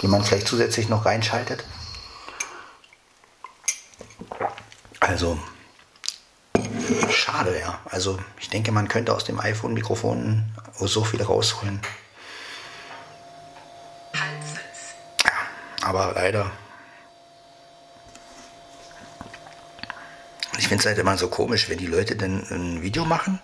die 0.00 0.08
man 0.08 0.24
vielleicht 0.24 0.48
zusätzlich 0.48 0.88
noch 0.88 1.04
reinschaltet. 1.04 1.66
Also, 4.98 5.38
schade, 7.10 7.60
ja. 7.60 7.80
Also, 7.90 8.18
ich 8.38 8.48
denke, 8.48 8.72
man 8.72 8.88
könnte 8.88 9.14
aus 9.14 9.24
dem 9.24 9.40
iPhone-Mikrofon 9.40 10.46
so 10.72 11.04
viel 11.04 11.22
rausholen. 11.22 11.82
Aber 15.82 16.12
leider 16.14 16.50
Ich 20.60 20.68
finde 20.68 20.82
es 20.82 20.86
halt 20.86 20.98
immer 20.98 21.16
so 21.16 21.28
komisch, 21.28 21.70
wenn 21.70 21.78
die 21.78 21.86
Leute 21.86 22.16
dann 22.16 22.46
ein 22.50 22.82
Video 22.82 23.06
machen. 23.06 23.40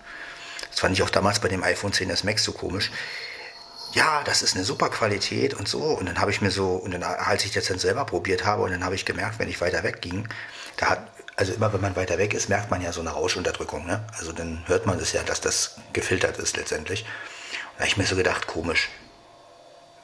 Das 0.71 0.81
fand 0.81 0.95
ich 0.95 1.03
auch 1.03 1.09
damals 1.09 1.41
bei 1.41 1.49
dem 1.49 1.63
iPhone 1.63 1.91
10s 1.91 2.27
Max 2.27 2.45
so 2.45 2.53
komisch. 2.53 2.91
Ja, 3.95 4.23
das 4.25 4.43
ist 4.43 4.55
eine 4.55 4.65
super 4.65 4.91
Qualität 4.91 5.55
und 5.55 5.67
so. 5.67 5.79
Und 5.79 6.05
dann 6.05 6.21
habe 6.21 6.31
ich 6.31 6.43
mir 6.43 6.51
so, 6.51 6.75
und 6.75 6.91
dann, 6.91 7.03
als 7.03 7.47
ich 7.47 7.53
das 7.53 7.65
dann 7.65 7.79
selber 7.79 8.05
probiert 8.05 8.45
habe, 8.45 8.65
und 8.65 8.71
dann 8.71 8.85
habe 8.85 8.95
ich 8.95 9.07
gemerkt, 9.07 9.39
wenn 9.39 9.49
ich 9.49 9.63
weiter 9.63 9.83
weg 9.83 10.03
ging, 10.03 10.29
da 10.77 10.91
hat, 10.91 11.09
also 11.37 11.55
immer 11.55 11.73
wenn 11.73 11.81
man 11.81 11.97
weiter 11.97 12.19
weg 12.19 12.35
ist, 12.35 12.51
merkt 12.51 12.71
man 12.71 12.83
ja 12.83 12.93
so 12.93 13.01
eine 13.01 13.09
Rauschunterdrückung. 13.09 13.87
Ne? 13.87 14.05
Also 14.19 14.33
dann 14.33 14.63
hört 14.67 14.85
man 14.85 14.99
das 14.99 15.15
ja, 15.15 15.23
dass 15.23 15.41
das 15.41 15.77
gefiltert 15.95 16.37
ist 16.37 16.59
letztendlich. 16.59 17.01
Und 17.05 17.09
da 17.77 17.79
habe 17.79 17.89
ich 17.89 17.97
mir 17.97 18.05
so 18.05 18.15
gedacht, 18.15 18.47
komisch. 18.47 18.91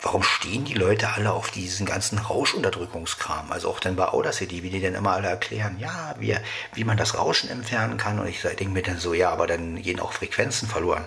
Warum 0.02 0.22
stehen 0.22 0.64
die 0.64 0.74
Leute 0.74 1.08
alle 1.10 1.32
auf 1.32 1.50
diesen 1.50 1.86
ganzen 1.86 2.18
Rauschunterdrückungskram? 2.18 3.52
Also 3.52 3.68
auch 3.68 3.80
dann 3.80 3.96
bei 3.96 4.08
Audacity, 4.08 4.62
wie 4.62 4.70
die 4.70 4.82
dann 4.82 4.94
immer 4.94 5.12
alle 5.12 5.28
erklären, 5.28 5.78
ja, 5.78 6.14
wie, 6.18 6.36
wie 6.74 6.84
man 6.84 6.96
das 6.96 7.16
Rauschen 7.16 7.48
entfernen 7.48 7.96
kann. 7.96 8.18
Und 8.18 8.26
ich 8.26 8.42
denke 8.42 8.70
mir 8.70 8.82
dann 8.82 8.98
so, 8.98 9.14
ja, 9.14 9.30
aber 9.30 9.46
dann 9.46 9.80
gehen 9.80 10.00
auch 10.00 10.12
Frequenzen 10.12 10.68
verloren. 10.68 11.06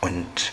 Und 0.00 0.52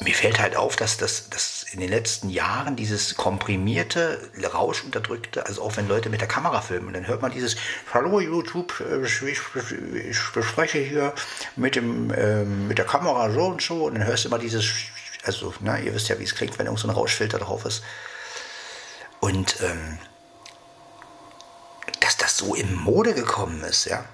mir 0.00 0.14
fällt 0.14 0.40
halt 0.40 0.56
auf, 0.56 0.76
dass 0.76 0.96
das 0.96 1.28
dass 1.28 1.60
in 1.72 1.80
den 1.80 1.90
letzten 1.90 2.30
Jahren 2.30 2.74
dieses 2.74 3.16
komprimierte, 3.16 4.30
rauschunterdrückte, 4.42 5.46
also 5.46 5.62
auch 5.62 5.76
wenn 5.76 5.86
Leute 5.86 6.08
mit 6.08 6.20
der 6.20 6.26
Kamera 6.26 6.62
filmen, 6.62 6.94
dann 6.94 7.06
hört 7.06 7.22
man 7.22 7.30
dieses 7.30 7.56
Hallo 7.92 8.18
YouTube, 8.18 8.82
ich 9.04 10.18
bespreche 10.34 10.78
hier 10.78 11.14
mit, 11.54 11.76
dem, 11.76 12.10
äh, 12.10 12.44
mit 12.44 12.78
der 12.78 12.86
Kamera 12.86 13.30
so 13.30 13.46
und 13.46 13.62
so 13.62 13.84
und 13.84 13.94
dann 13.94 14.04
hörst 14.04 14.24
du 14.24 14.28
immer 14.28 14.38
dieses, 14.38 14.64
also 15.24 15.52
na, 15.60 15.78
ihr 15.78 15.94
wisst 15.94 16.08
ja, 16.08 16.18
wie 16.18 16.24
es 16.24 16.34
klingt, 16.34 16.58
wenn 16.58 16.66
irgend 16.66 16.80
so 16.80 16.88
ein 16.88 16.94
Rauschfilter 16.94 17.38
drauf 17.38 17.64
ist. 17.64 17.82
Und 19.20 19.60
ähm, 19.60 19.98
dass 22.00 22.16
das 22.16 22.36
so 22.36 22.54
in 22.54 22.74
Mode 22.74 23.14
gekommen 23.14 23.62
ist, 23.64 23.84
ja, 23.84 24.04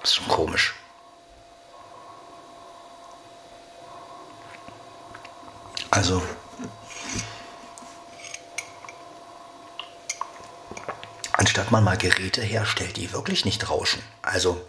das 0.00 0.10
ist 0.10 0.16
schon 0.16 0.28
komisch. 0.28 0.74
Also 5.90 6.22
anstatt 11.32 11.70
man 11.70 11.82
mal 11.82 11.96
Geräte 11.96 12.42
herstellt, 12.42 12.96
die 12.96 13.12
wirklich 13.12 13.44
nicht 13.44 13.68
rauschen, 13.68 14.02
also 14.22 14.64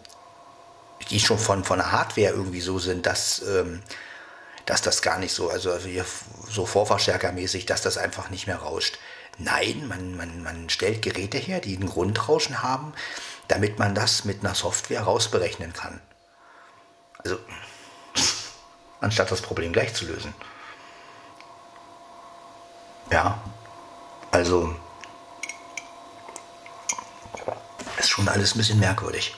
die 1.09 1.19
schon 1.19 1.39
von, 1.39 1.63
von 1.63 1.79
der 1.79 1.91
Hardware 1.91 2.33
irgendwie 2.33 2.61
so 2.61 2.79
sind, 2.79 3.05
dass, 3.05 3.41
ähm, 3.41 3.81
dass 4.65 4.81
das 4.81 5.01
gar 5.01 5.17
nicht 5.17 5.33
so, 5.33 5.49
also 5.49 5.77
hier 5.77 6.05
so 6.49 6.65
Vorverstärkermäßig, 6.65 7.65
dass 7.65 7.81
das 7.81 7.97
einfach 7.97 8.29
nicht 8.29 8.47
mehr 8.47 8.57
rauscht. 8.57 8.99
Nein, 9.37 9.87
man, 9.87 10.17
man, 10.17 10.43
man 10.43 10.69
stellt 10.69 11.01
Geräte 11.01 11.37
her, 11.37 11.59
die 11.61 11.77
ein 11.77 11.87
Grundrauschen 11.87 12.61
haben, 12.61 12.93
damit 13.47 13.79
man 13.79 13.95
das 13.95 14.25
mit 14.25 14.41
einer 14.41 14.55
Software 14.55 15.03
rausberechnen 15.03 15.73
kann. 15.73 16.01
Also, 17.23 17.39
anstatt 19.01 19.31
das 19.31 19.41
Problem 19.41 19.71
gleich 19.71 19.93
zu 19.93 20.05
lösen. 20.05 20.33
Ja, 23.11 23.41
also 24.31 24.75
ist 27.97 28.09
schon 28.09 28.29
alles 28.29 28.55
ein 28.55 28.59
bisschen 28.59 28.79
merkwürdig. 28.79 29.35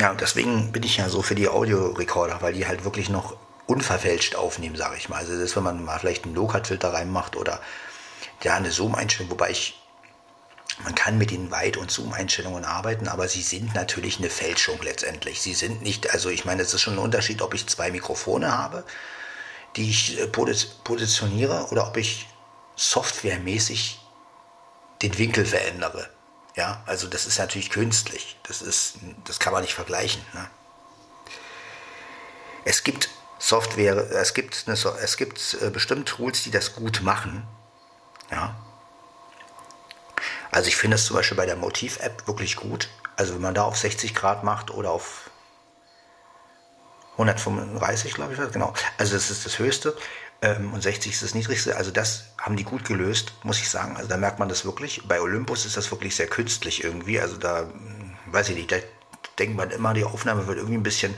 Ja, 0.00 0.12
und 0.12 0.20
deswegen 0.22 0.72
bin 0.72 0.82
ich 0.82 0.96
ja 0.96 1.10
so 1.10 1.20
für 1.20 1.34
die 1.34 1.48
Audiorekorder, 1.48 2.40
weil 2.40 2.54
die 2.54 2.66
halt 2.66 2.84
wirklich 2.84 3.10
noch 3.10 3.36
unverfälscht 3.66 4.34
aufnehmen, 4.34 4.74
sage 4.74 4.96
ich 4.96 5.10
mal. 5.10 5.18
Also 5.18 5.38
das, 5.38 5.54
wenn 5.56 5.62
man 5.62 5.84
mal 5.84 5.98
vielleicht 5.98 6.24
einen 6.24 6.34
Low-Cut-Filter 6.34 6.94
reinmacht 6.94 7.36
oder 7.36 7.60
ja, 8.42 8.54
eine 8.54 8.70
Zoom-Einstellung, 8.70 9.30
wobei 9.30 9.50
ich 9.50 9.76
man 10.84 10.94
kann 10.94 11.18
mit 11.18 11.30
den 11.30 11.50
Weit- 11.50 11.76
und 11.76 11.90
Zoom-Einstellungen 11.90 12.64
arbeiten, 12.64 13.08
aber 13.08 13.28
sie 13.28 13.42
sind 13.42 13.74
natürlich 13.74 14.18
eine 14.18 14.30
Fälschung 14.30 14.80
letztendlich. 14.82 15.42
Sie 15.42 15.52
sind 15.52 15.82
nicht, 15.82 16.10
also 16.10 16.30
ich 16.30 16.46
meine, 16.46 16.62
es 16.62 16.72
ist 16.72 16.80
schon 16.80 16.94
ein 16.94 17.00
Unterschied, 17.00 17.42
ob 17.42 17.52
ich 17.52 17.66
zwei 17.66 17.90
Mikrofone 17.90 18.56
habe, 18.56 18.84
die 19.76 19.90
ich 19.90 20.18
äh, 20.18 20.26
positioniere, 20.28 21.66
oder 21.70 21.86
ob 21.86 21.98
ich 21.98 22.26
softwaremäßig 22.76 24.00
den 25.02 25.18
Winkel 25.18 25.44
verändere. 25.44 26.08
Ja, 26.60 26.82
also 26.84 27.08
das 27.08 27.26
ist 27.26 27.38
natürlich 27.38 27.70
künstlich. 27.70 28.38
Das 28.46 28.60
ist, 28.60 28.96
das 29.24 29.38
kann 29.38 29.54
man 29.54 29.62
nicht 29.62 29.72
vergleichen. 29.72 30.22
Ne? 30.34 30.46
Es 32.66 32.84
gibt 32.84 33.08
Software, 33.38 33.96
es 33.96 34.34
gibt, 34.34 34.64
eine, 34.66 34.74
es 34.74 35.16
gibt 35.16 35.56
äh, 35.62 35.70
bestimmt 35.70 36.06
Tools, 36.06 36.42
die 36.42 36.50
das 36.50 36.74
gut 36.74 37.00
machen. 37.00 37.48
Ja, 38.30 38.54
also 40.50 40.68
ich 40.68 40.76
finde 40.76 40.96
es 40.96 41.06
zum 41.06 41.16
Beispiel 41.16 41.38
bei 41.38 41.46
der 41.46 41.56
Motiv-App 41.56 42.26
wirklich 42.26 42.56
gut. 42.56 42.90
Also 43.16 43.32
wenn 43.32 43.40
man 43.40 43.54
da 43.54 43.62
auf 43.62 43.78
60 43.78 44.14
Grad 44.14 44.44
macht 44.44 44.70
oder 44.70 44.90
auf 44.90 45.30
135, 47.12 48.12
glaube 48.12 48.34
ich, 48.34 48.52
genau. 48.52 48.74
Also 48.98 49.14
das 49.14 49.30
ist 49.30 49.46
das 49.46 49.58
Höchste 49.58 49.96
ähm, 50.42 50.72
und 50.72 50.82
60 50.82 51.12
ist 51.12 51.22
das 51.22 51.34
Niedrigste. 51.34 51.76
Also 51.76 51.90
das 51.90 52.24
haben 52.38 52.56
die 52.56 52.64
gut 52.64 52.84
gelöst, 52.84 53.32
muss 53.42 53.58
ich 53.58 53.68
sagen. 53.68 53.96
Also 53.96 54.08
da 54.08 54.16
merkt 54.16 54.38
man 54.38 54.48
das 54.48 54.64
wirklich. 54.64 55.02
Bei 55.06 55.20
Olympus 55.20 55.66
ist 55.66 55.76
das 55.76 55.90
wirklich 55.90 56.16
sehr 56.16 56.26
künstlich 56.26 56.82
irgendwie. 56.82 57.20
Also 57.20 57.36
da, 57.36 57.60
hm, 57.60 58.16
weiß 58.26 58.48
ich 58.50 58.56
nicht, 58.56 58.72
da 58.72 58.76
denkt 59.38 59.56
man 59.56 59.70
immer, 59.70 59.94
die 59.94 60.04
Aufnahme 60.04 60.46
wird 60.46 60.58
irgendwie 60.58 60.78
ein 60.78 60.82
bisschen, 60.82 61.16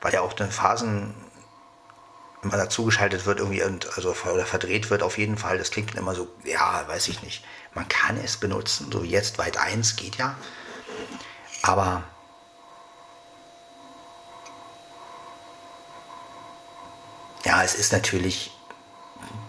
weil 0.00 0.12
ja 0.12 0.20
auch 0.22 0.38
eine 0.38 0.50
Phasen 0.50 1.14
immer 2.42 2.56
dazugeschaltet 2.56 3.24
wird 3.24 3.38
irgendwie 3.38 3.62
und 3.62 3.86
also 3.96 4.16
oder 4.32 4.44
verdreht 4.44 4.90
wird 4.90 5.02
auf 5.02 5.18
jeden 5.18 5.38
Fall. 5.38 5.58
Das 5.58 5.70
klingt 5.70 5.90
dann 5.90 5.98
immer 5.98 6.14
so, 6.14 6.28
ja, 6.44 6.84
weiß 6.88 7.08
ich 7.08 7.22
nicht. 7.22 7.44
Man 7.74 7.88
kann 7.88 8.16
es 8.16 8.36
benutzen, 8.36 8.90
so 8.90 9.04
jetzt 9.04 9.38
weit 9.38 9.58
1 9.58 9.96
geht 9.96 10.16
ja. 10.16 10.36
Aber 11.62 12.02
ja, 17.44 17.62
es 17.62 17.74
ist 17.74 17.92
natürlich 17.92 18.51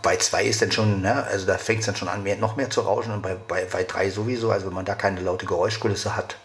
bei 0.02 0.18
2 0.18 0.44
ist 0.46 0.62
dann 0.62 0.72
schon, 0.72 1.02
ne, 1.02 1.24
also 1.24 1.46
da 1.46 1.58
fängt 1.58 1.80
es 1.80 1.86
dann 1.86 1.96
schon 1.96 2.10
an, 2.10 2.24
mehr, 2.24 2.36
noch 2.36 2.56
mehr 2.56 2.70
zu 2.70 2.82
rauschen 2.82 3.14
und 3.14 3.22
bei, 3.22 3.36
bei, 3.36 3.66
bei 3.66 3.84
3 3.84 4.10
sowieso, 4.10 4.52
also 4.52 4.68
wenn 4.68 4.74
man 4.74 4.86
da 4.86 4.96
keine 4.96 5.22
laute 5.22 5.46
Geräuschkulisse 5.46 6.16
hat. 6.16 6.36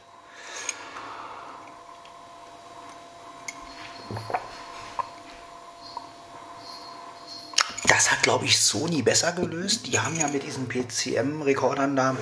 Das 7.87 8.13
hat, 8.13 8.23
glaube 8.23 8.45
ich, 8.45 8.61
Sony 8.61 9.03
besser 9.03 9.33
gelöst. 9.33 9.87
Die 9.87 9.99
haben 9.99 10.17
ja 10.17 10.29
mit 10.29 10.45
diesen 10.45 10.69
PCM-Rekordern 10.69 11.97
da, 11.97 12.17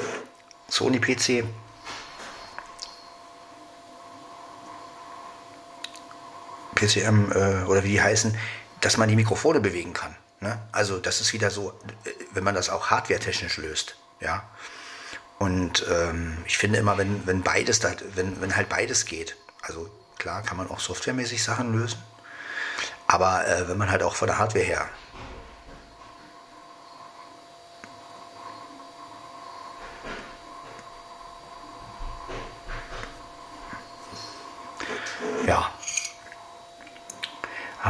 Sony 0.68 0.98
PC, 0.98 1.44
PCM 6.74 7.32
äh, 7.32 7.64
oder 7.64 7.84
wie 7.84 7.90
die 7.90 8.02
heißen, 8.02 8.36
dass 8.80 8.96
man 8.96 9.08
die 9.08 9.16
Mikrofone 9.16 9.60
bewegen 9.60 9.92
kann. 9.92 10.14
Ne? 10.40 10.58
Also 10.72 10.98
das 10.98 11.20
ist 11.20 11.32
wieder 11.32 11.50
so, 11.50 11.70
äh, 12.04 12.10
wenn 12.32 12.44
man 12.44 12.54
das 12.54 12.68
auch 12.68 12.90
hardware-technisch 12.90 13.56
löst. 13.58 13.96
Ja. 14.20 14.48
Und 15.38 15.84
ähm, 15.90 16.38
ich 16.46 16.56
finde 16.58 16.78
immer, 16.78 16.96
wenn, 16.98 17.26
wenn 17.26 17.42
beides, 17.42 17.80
da, 17.80 17.92
wenn, 18.14 18.40
wenn 18.40 18.56
halt 18.56 18.68
beides 18.68 19.04
geht, 19.04 19.36
also 19.62 19.90
klar 20.18 20.42
kann 20.42 20.56
man 20.56 20.70
auch 20.70 20.80
softwaremäßig 20.80 21.42
Sachen 21.42 21.78
lösen, 21.78 21.98
aber 23.06 23.46
äh, 23.46 23.68
wenn 23.68 23.76
man 23.78 23.90
halt 23.90 24.02
auch 24.02 24.14
von 24.14 24.28
der 24.28 24.38
Hardware 24.38 24.64
her 24.64 24.88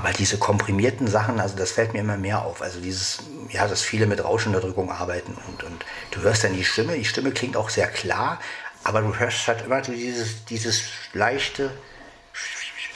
Aber 0.07 0.15
diese 0.15 0.39
komprimierten 0.39 1.09
Sachen, 1.09 1.41
also 1.41 1.57
das 1.57 1.73
fällt 1.73 1.93
mir 1.93 1.99
immer 1.99 2.17
mehr 2.17 2.45
auf. 2.45 2.63
Also 2.63 2.79
dieses, 2.79 3.19
ja, 3.49 3.67
dass 3.67 3.83
viele 3.83 4.07
mit 4.07 4.23
Rauschunterdrückung 4.23 4.93
arbeiten 4.93 5.37
und, 5.49 5.65
und 5.65 5.85
du 6.13 6.21
hörst 6.21 6.45
dann 6.45 6.55
die 6.55 6.65
Stimme, 6.65 6.95
die 6.95 7.05
Stimme 7.05 7.33
klingt 7.33 7.57
auch 7.57 7.71
sehr 7.71 7.89
klar, 7.89 8.39
aber 8.85 9.01
du 9.01 9.19
hörst 9.19 9.49
halt 9.49 9.65
immer 9.67 9.81
dieses, 9.81 10.45
dieses 10.45 10.83
leichte, 11.13 11.73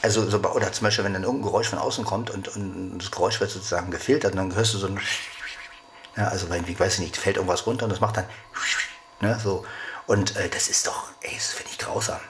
also 0.03 0.31
so, 0.31 0.39
oder 0.39 0.71
zum 0.71 0.85
Beispiel, 0.85 1.05
wenn 1.05 1.15
dann 1.15 1.25
irgendein 1.25 1.51
Geräusch 1.51 1.67
von 1.67 1.81
außen 1.81 2.05
kommt 2.05 2.31
und, 2.31 2.47
und 2.47 3.01
das 3.01 3.11
Geräusch 3.11 3.41
wird 3.41 3.51
sozusagen 3.51 3.91
gefiltert, 3.91 4.37
dann 4.37 4.55
hörst 4.55 4.75
du 4.75 4.79
so 4.79 4.87
ein, 4.87 5.01
ja, 6.17 6.29
also 6.29 6.49
wenn, 6.49 6.65
ich 6.69 6.79
weiß 6.79 7.01
nicht, 7.01 7.17
fällt 7.17 7.39
irgendwas 7.39 7.67
runter 7.67 7.87
und 7.87 7.91
das 7.91 7.99
macht 7.99 8.19
dann, 8.19 8.27
ne, 9.21 9.37
so. 9.43 9.67
Und 10.07 10.37
äh, 10.37 10.49
das 10.49 10.69
ist 10.69 10.87
doch, 10.87 11.09
ey, 11.23 11.35
das 11.35 11.49
finde 11.49 11.73
ich 11.73 11.79
grausam. 11.79 12.21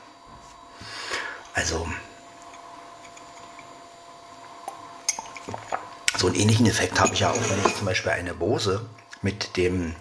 Also, 1.53 1.87
So 6.17 6.27
einen 6.27 6.37
ähnlichen 6.37 6.67
Effekt 6.67 6.99
habe 7.01 7.15
ich 7.15 7.21
ja 7.21 7.31
auch, 7.31 7.51
wenn 7.51 7.67
ich 7.67 7.77
zum 7.77 7.87
Beispiel 7.87 8.13
eine 8.13 8.35
Bose 8.35 8.87
mit 9.23 9.57
dem 9.57 9.95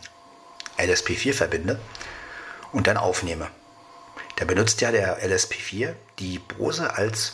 LSP4 0.78 1.34
verbinde 1.34 1.80
und 2.72 2.88
dann 2.88 2.98
aufnehme. 2.98 3.48
Da 4.38 4.46
benutzt 4.46 4.82
ja 4.82 4.92
der 4.92 5.22
LSP4 5.26 5.94
die 6.20 6.40
Bose 6.40 6.94
als 6.94 7.34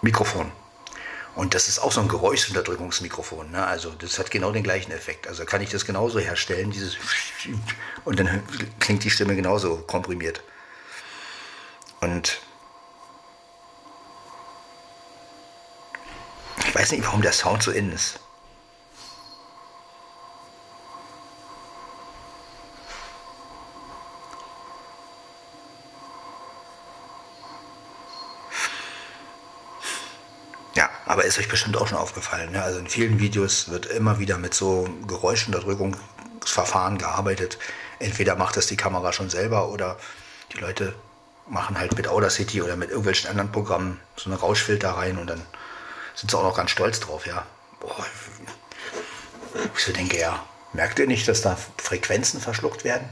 Mikrofon. 0.00 0.50
Und 1.34 1.54
das 1.54 1.68
ist 1.68 1.78
auch 1.78 1.92
so 1.92 2.00
ein 2.00 2.08
Geräuschunterdrückungsmikrofon. 2.08 3.52
Ne? 3.52 3.66
Also 3.66 3.90
das 3.90 4.18
hat 4.18 4.30
genau 4.30 4.52
den 4.52 4.62
gleichen 4.62 4.92
Effekt. 4.92 5.26
Also 5.26 5.44
kann 5.44 5.62
ich 5.62 5.70
das 5.70 5.86
genauso 5.86 6.18
herstellen, 6.18 6.70
dieses 6.70 6.96
und 8.04 8.18
dann 8.18 8.42
klingt 8.80 9.02
die 9.04 9.10
Stimme 9.10 9.34
genauso 9.34 9.78
komprimiert. 9.78 10.42
Und 12.00 12.40
Ich 16.72 16.78
weiß 16.78 16.92
nicht, 16.92 17.04
warum 17.04 17.20
der 17.20 17.34
Sound 17.34 17.62
so 17.62 17.70
innen 17.70 17.92
ist. 17.92 18.18
Ja, 30.74 30.88
aber 31.04 31.26
ist 31.26 31.38
euch 31.38 31.50
bestimmt 31.50 31.76
auch 31.76 31.86
schon 31.86 31.98
aufgefallen. 31.98 32.52
Ne? 32.52 32.62
Also 32.62 32.78
in 32.78 32.86
vielen 32.86 33.18
Videos 33.18 33.68
wird 33.68 33.84
immer 33.84 34.18
wieder 34.18 34.38
mit 34.38 34.54
so 34.54 34.88
Geräuschunterdrückungsverfahren 35.06 36.96
gearbeitet. 36.96 37.58
Entweder 37.98 38.34
macht 38.34 38.56
das 38.56 38.66
die 38.66 38.78
Kamera 38.78 39.12
schon 39.12 39.28
selber 39.28 39.68
oder 39.68 39.98
die 40.54 40.58
Leute 40.58 40.94
machen 41.46 41.78
halt 41.78 41.94
mit 41.98 42.08
Audacity 42.08 42.62
oder 42.62 42.76
mit 42.76 42.88
irgendwelchen 42.88 43.28
anderen 43.28 43.52
Programmen 43.52 44.00
so 44.16 44.30
einen 44.30 44.38
Rauschfilter 44.38 44.92
rein 44.92 45.18
und 45.18 45.26
dann 45.26 45.42
sind 46.14 46.30
sie 46.30 46.36
auch 46.38 46.42
noch 46.42 46.56
ganz 46.56 46.70
stolz 46.70 47.00
drauf, 47.00 47.26
ja. 47.26 47.46
Boah, 47.80 48.04
ich 49.76 49.84
so 49.84 49.92
denke, 49.92 50.18
ja, 50.18 50.44
merkt 50.72 50.98
ihr 50.98 51.06
nicht, 51.06 51.26
dass 51.28 51.42
da 51.42 51.56
Frequenzen 51.76 52.40
verschluckt 52.40 52.84
werden? 52.84 53.08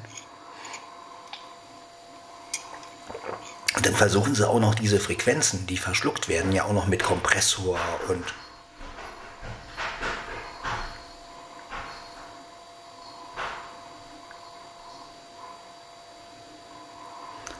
Und 3.77 3.87
dann 3.87 3.95
versuchen 3.95 4.35
sie 4.35 4.49
auch 4.49 4.61
noch 4.61 4.75
diese 4.75 5.01
Frequenzen, 5.01 5.67
die 5.67 5.79
verschluckt 5.79 6.29
werden, 6.29 6.53
ja 6.53 6.65
auch 6.65 6.73
noch 6.73 6.87
mit 6.87 7.03
Kompressor 7.03 7.79
und 8.09 8.25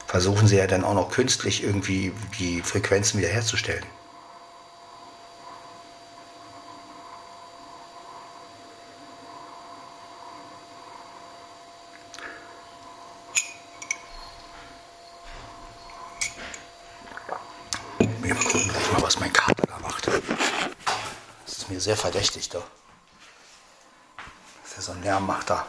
versuchen 0.05 0.47
sie 0.47 0.57
ja 0.57 0.67
dann 0.67 0.83
auch 0.83 0.93
noch 0.93 1.09
künstlich 1.09 1.63
irgendwie 1.63 2.13
die 2.37 2.61
Frequenzen 2.61 3.19
wiederherzustellen. 3.19 3.85
Sehr 21.91 21.97
verdächtig 21.97 22.47
doch. 22.47 22.63
Dass 24.63 24.77
er 24.77 24.81
so 24.81 24.91
einen 24.93 25.03
Lärm 25.03 25.25
macht 25.27 25.49
da. 25.49 25.67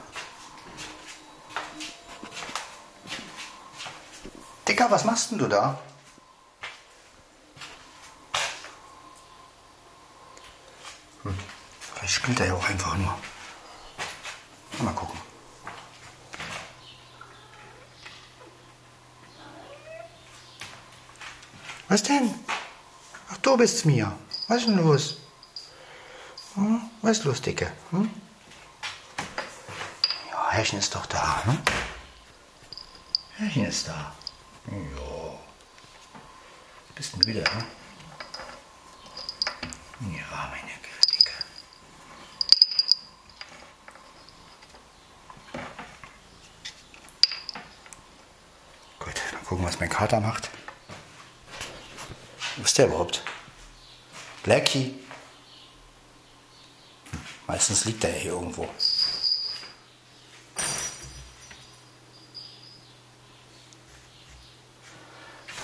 Dicker, 4.68 4.88
was 4.88 5.04
machst 5.04 5.32
denn 5.32 5.38
du 5.38 5.48
da? 5.48 5.80
Hm. 11.24 11.36
Vielleicht 11.94 12.14
spielt 12.14 12.38
er 12.38 12.46
ja 12.46 12.54
auch 12.54 12.68
einfach 12.68 12.96
nur. 12.96 13.18
Mal 14.78 14.94
gucken. 14.94 15.18
Was 21.88 22.04
denn? 22.04 22.32
Ach, 23.28 23.38
du 23.38 23.56
bist's 23.56 23.84
mir. 23.84 24.16
Was 24.46 24.58
ist 24.58 24.68
denn 24.68 24.76
los? 24.76 25.21
Hm? 27.02 27.08
Was 27.08 27.18
ist 27.18 27.24
los, 27.24 27.40
Dicke? 27.42 27.72
Hm? 27.90 28.10
Ja, 30.30 30.50
Herrchen 30.50 30.78
ist 30.78 30.94
doch 30.94 31.06
da, 31.06 31.42
ne? 31.46 31.58
Herrchen 33.36 33.66
ist 33.66 33.88
da. 33.88 34.14
Ja. 34.70 35.38
Bist 36.94 37.26
wieder, 37.26 37.42
ne? 37.42 37.64
Ja, 40.00 40.50
meine 40.50 40.70
Dicke. 41.10 41.32
Gut, 49.00 49.14
dann 49.32 49.44
gucken, 49.44 49.64
was 49.64 49.80
mein 49.80 49.90
Kater 49.90 50.20
macht. 50.20 50.50
Wo 52.56 52.62
ist 52.62 52.78
der 52.78 52.86
überhaupt? 52.86 53.22
Blackie. 54.44 55.01
Meistens 57.52 57.84
liegt 57.84 58.02
er 58.02 58.08
ja 58.08 58.16
hier 58.16 58.30
irgendwo. 58.32 58.66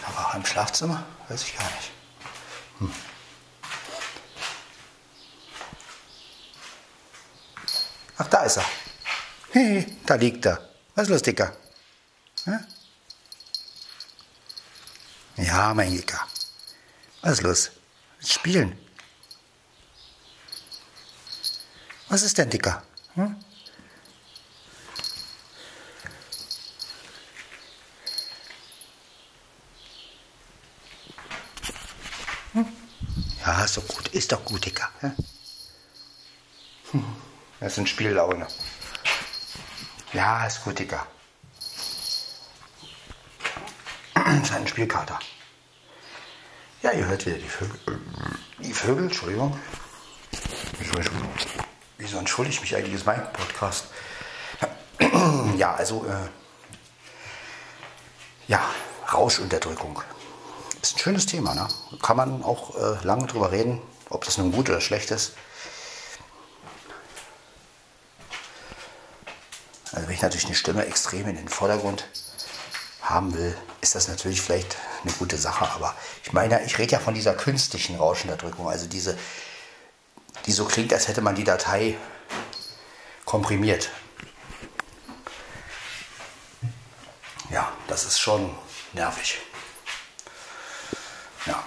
Aber 0.05 0.35
im 0.37 0.44
Schlafzimmer? 0.44 1.07
Weiß 1.31 1.44
ich 1.44 1.57
gar 1.57 1.64
nicht. 1.64 1.90
Hm. 2.81 2.92
Ach, 8.18 8.27
da 8.27 8.42
ist 8.42 8.59
er. 8.59 8.66
Hey, 9.53 9.96
da 10.05 10.16
liegt 10.16 10.44
er. 10.44 10.68
Was 10.94 11.05
ist 11.05 11.09
los, 11.09 11.22
Dicker? 11.22 11.57
Hm? 12.44 12.66
Ja, 15.37 15.72
mein 15.72 15.90
Dicker. 15.90 16.20
Was 17.22 17.33
ist 17.33 17.42
los? 17.42 17.70
Spielen. 18.22 18.79
Was 22.09 22.23
ist 22.23 22.38
denn, 22.38 22.49
Dicker? 22.49 22.83
Hm? 23.14 23.37
Hm? 32.55 32.66
Ja, 33.44 33.64
ist 33.64 33.77
doch 33.77 33.87
gut, 33.87 34.09
ist 34.09 34.33
doch 34.33 34.44
gut, 34.44 34.64
Dicker. 34.64 34.88
Hm? 35.01 35.14
Das 37.61 37.73
ist 37.73 37.79
ein 37.79 37.87
Spiellaune. 37.87 38.47
Ja, 40.14 40.47
ist 40.47 40.64
gut, 40.64 40.79
Dicker. 40.79 41.07
Das 44.14 44.35
ist 44.42 44.53
ein 44.53 44.66
Spielkater. 44.66 45.18
Ja, 46.83 46.92
ihr 46.92 47.07
hört 47.07 47.27
wieder 47.27 47.37
die 47.37 47.49
Vögel. 47.49 48.01
Die 48.61 48.73
Vögel, 48.73 49.05
Entschuldigung. 49.05 49.59
Entschuldigung. 50.79 51.29
Wieso 51.98 52.16
entschuldige 52.16 52.54
ich 52.54 52.61
mich 52.61 52.76
eigentlich? 52.76 52.92
Das 52.92 53.00
ist 53.00 53.06
mein 53.06 53.32
Podcast. 53.32 53.87
Ja, 55.56 55.74
also, 55.74 56.06
äh, 56.06 56.28
ja, 58.46 58.61
Rauschunterdrückung. 59.12 60.00
Ist 60.80 60.94
ein 60.94 60.98
schönes 61.00 61.26
Thema, 61.26 61.54
ne? 61.54 61.66
Kann 62.00 62.16
man 62.16 62.42
auch 62.44 62.76
äh, 62.76 63.04
lange 63.04 63.26
drüber 63.26 63.50
reden, 63.50 63.80
ob 64.11 64.24
das 64.24 64.38
nun 64.38 64.52
gut 64.52 64.70
oder 64.70 64.80
schlecht 64.80 65.11
ist. 65.11 65.32
Also, 69.92 70.06
wenn 70.06 70.14
ich 70.14 70.22
natürlich 70.22 70.46
eine 70.46 70.54
Stimme 70.54 70.87
extrem 70.87 71.28
in 71.28 71.37
den 71.37 71.48
Vordergrund 71.48 72.06
haben 73.02 73.34
will, 73.34 73.56
ist 73.80 73.96
das 73.96 74.06
natürlich 74.06 74.40
vielleicht 74.40 74.76
eine 75.02 75.12
gute 75.12 75.37
Sache. 75.37 75.68
Aber 75.72 75.94
ich 76.22 76.32
meine, 76.32 76.64
ich 76.64 76.78
rede 76.78 76.92
ja 76.92 77.00
von 77.00 77.14
dieser 77.14 77.34
künstlichen 77.34 77.96
Rauschunterdrückung, 77.96 78.68
also 78.68 78.87
diese 78.87 79.18
die 80.48 80.52
so 80.52 80.64
klingt, 80.64 80.92
als 80.94 81.06
hätte 81.06 81.20
man 81.20 81.34
die 81.34 81.44
Datei 81.44 81.96
komprimiert. 83.26 83.90
Ja, 87.50 87.70
das 87.87 88.06
ist 88.06 88.18
schon 88.18 88.50
nervig. 88.94 89.38
Ja. 91.44 91.62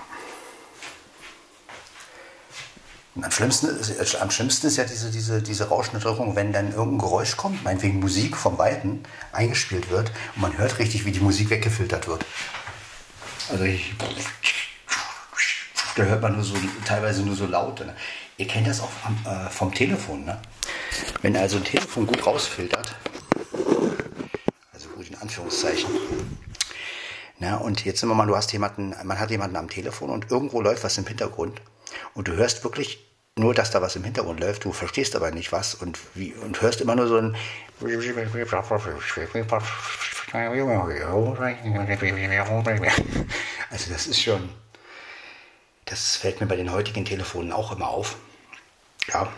Und 3.14 3.24
am 3.24 3.32
schlimmsten, 3.32 3.68
ist, 3.68 4.16
am 4.16 4.32
schlimmsten 4.32 4.66
ist 4.66 4.78
ja 4.78 4.84
diese, 4.86 5.12
diese, 5.12 5.44
diese 5.44 5.70
Rauschniederung, 5.70 6.36
wenn 6.36 6.52
dann 6.52 6.72
irgendein 6.72 7.00
Geräusch 7.00 7.38
kommt, 7.38 7.64
meinetwegen 7.64 8.00
Musik 8.00 8.36
vom 8.36 8.58
Weiten 8.58 9.04
eingespielt 9.32 9.92
wird 9.92 10.12
und 10.36 10.42
man 10.42 10.58
hört 10.58 10.80
richtig, 10.80 11.06
wie 11.06 11.12
die 11.12 11.20
Musik 11.20 11.52
weggefiltert 11.52 12.08
wird. 12.08 12.26
Also 13.52 13.64
ich, 13.64 13.94
da 15.96 16.04
hört 16.04 16.22
man 16.22 16.34
nur 16.34 16.44
so, 16.44 16.56
teilweise 16.86 17.22
nur 17.22 17.36
so 17.36 17.46
laut. 17.46 17.86
Ihr 18.42 18.48
kennt 18.48 18.66
das 18.66 18.82
auch 18.82 18.90
vom, 18.90 19.16
äh, 19.32 19.50
vom 19.52 19.72
Telefon. 19.72 20.26
Ne? 20.26 20.42
Wenn 21.22 21.38
also 21.38 21.58
ein 21.58 21.64
Telefon 21.64 22.08
gut 22.08 22.26
rausfiltert, 22.26 22.96
also 24.74 24.90
gut 24.90 25.08
in 25.08 25.16
Anführungszeichen, 25.18 25.88
na, 27.38 27.58
und 27.58 27.86
jetzt 27.86 28.02
wir 28.02 28.16
mal, 28.16 28.26
du 28.26 28.36
hast 28.36 28.52
jemanden, 28.52 28.96
man 29.04 29.20
hat 29.20 29.30
jemanden 29.30 29.58
am 29.58 29.70
Telefon 29.70 30.10
und 30.10 30.32
irgendwo 30.32 30.60
läuft 30.60 30.84
was 30.84 30.98
im 30.98 31.06
Hintergrund 31.06 31.62
und 32.16 32.28
du 32.28 32.34
hörst 32.34 32.64
wirklich 32.64 33.06
nur, 33.38 33.54
dass 33.54 33.70
da 33.70 33.80
was 33.84 33.96
im 33.96 34.04
Hintergrund 34.04 34.40
läuft, 34.40 34.66
du 34.66 34.72
verstehst 34.72 35.16
aber 35.16 35.30
nicht 35.30 35.52
was 35.52 35.76
und, 35.76 36.00
wie, 36.16 36.34
und 36.34 36.60
hörst 36.64 36.82
immer 36.82 36.96
nur 36.96 37.08
so 37.08 37.18
ein 37.18 37.36
also 43.70 43.92
das 43.92 44.08
ist 44.08 44.20
schon 44.20 44.50
das 45.86 46.16
fällt 46.16 46.40
mir 46.42 46.48
bei 46.48 46.56
den 46.56 46.72
heutigen 46.72 47.06
Telefonen 47.06 47.52
auch 47.52 47.72
immer 47.74 47.90
auf. 47.90 48.18
Ja, 49.08 49.32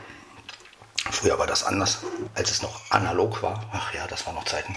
früher 1.12 1.40
war 1.40 1.48
das 1.48 1.64
anders, 1.64 2.00
als 2.36 2.52
es 2.52 2.62
noch 2.62 2.92
analog 2.92 3.42
war. 3.42 3.66
Ach 3.74 3.94
ja, 3.94 4.06
das 4.08 4.26
waren 4.26 4.36
noch 4.36 4.46
Zeiten. 4.46 4.76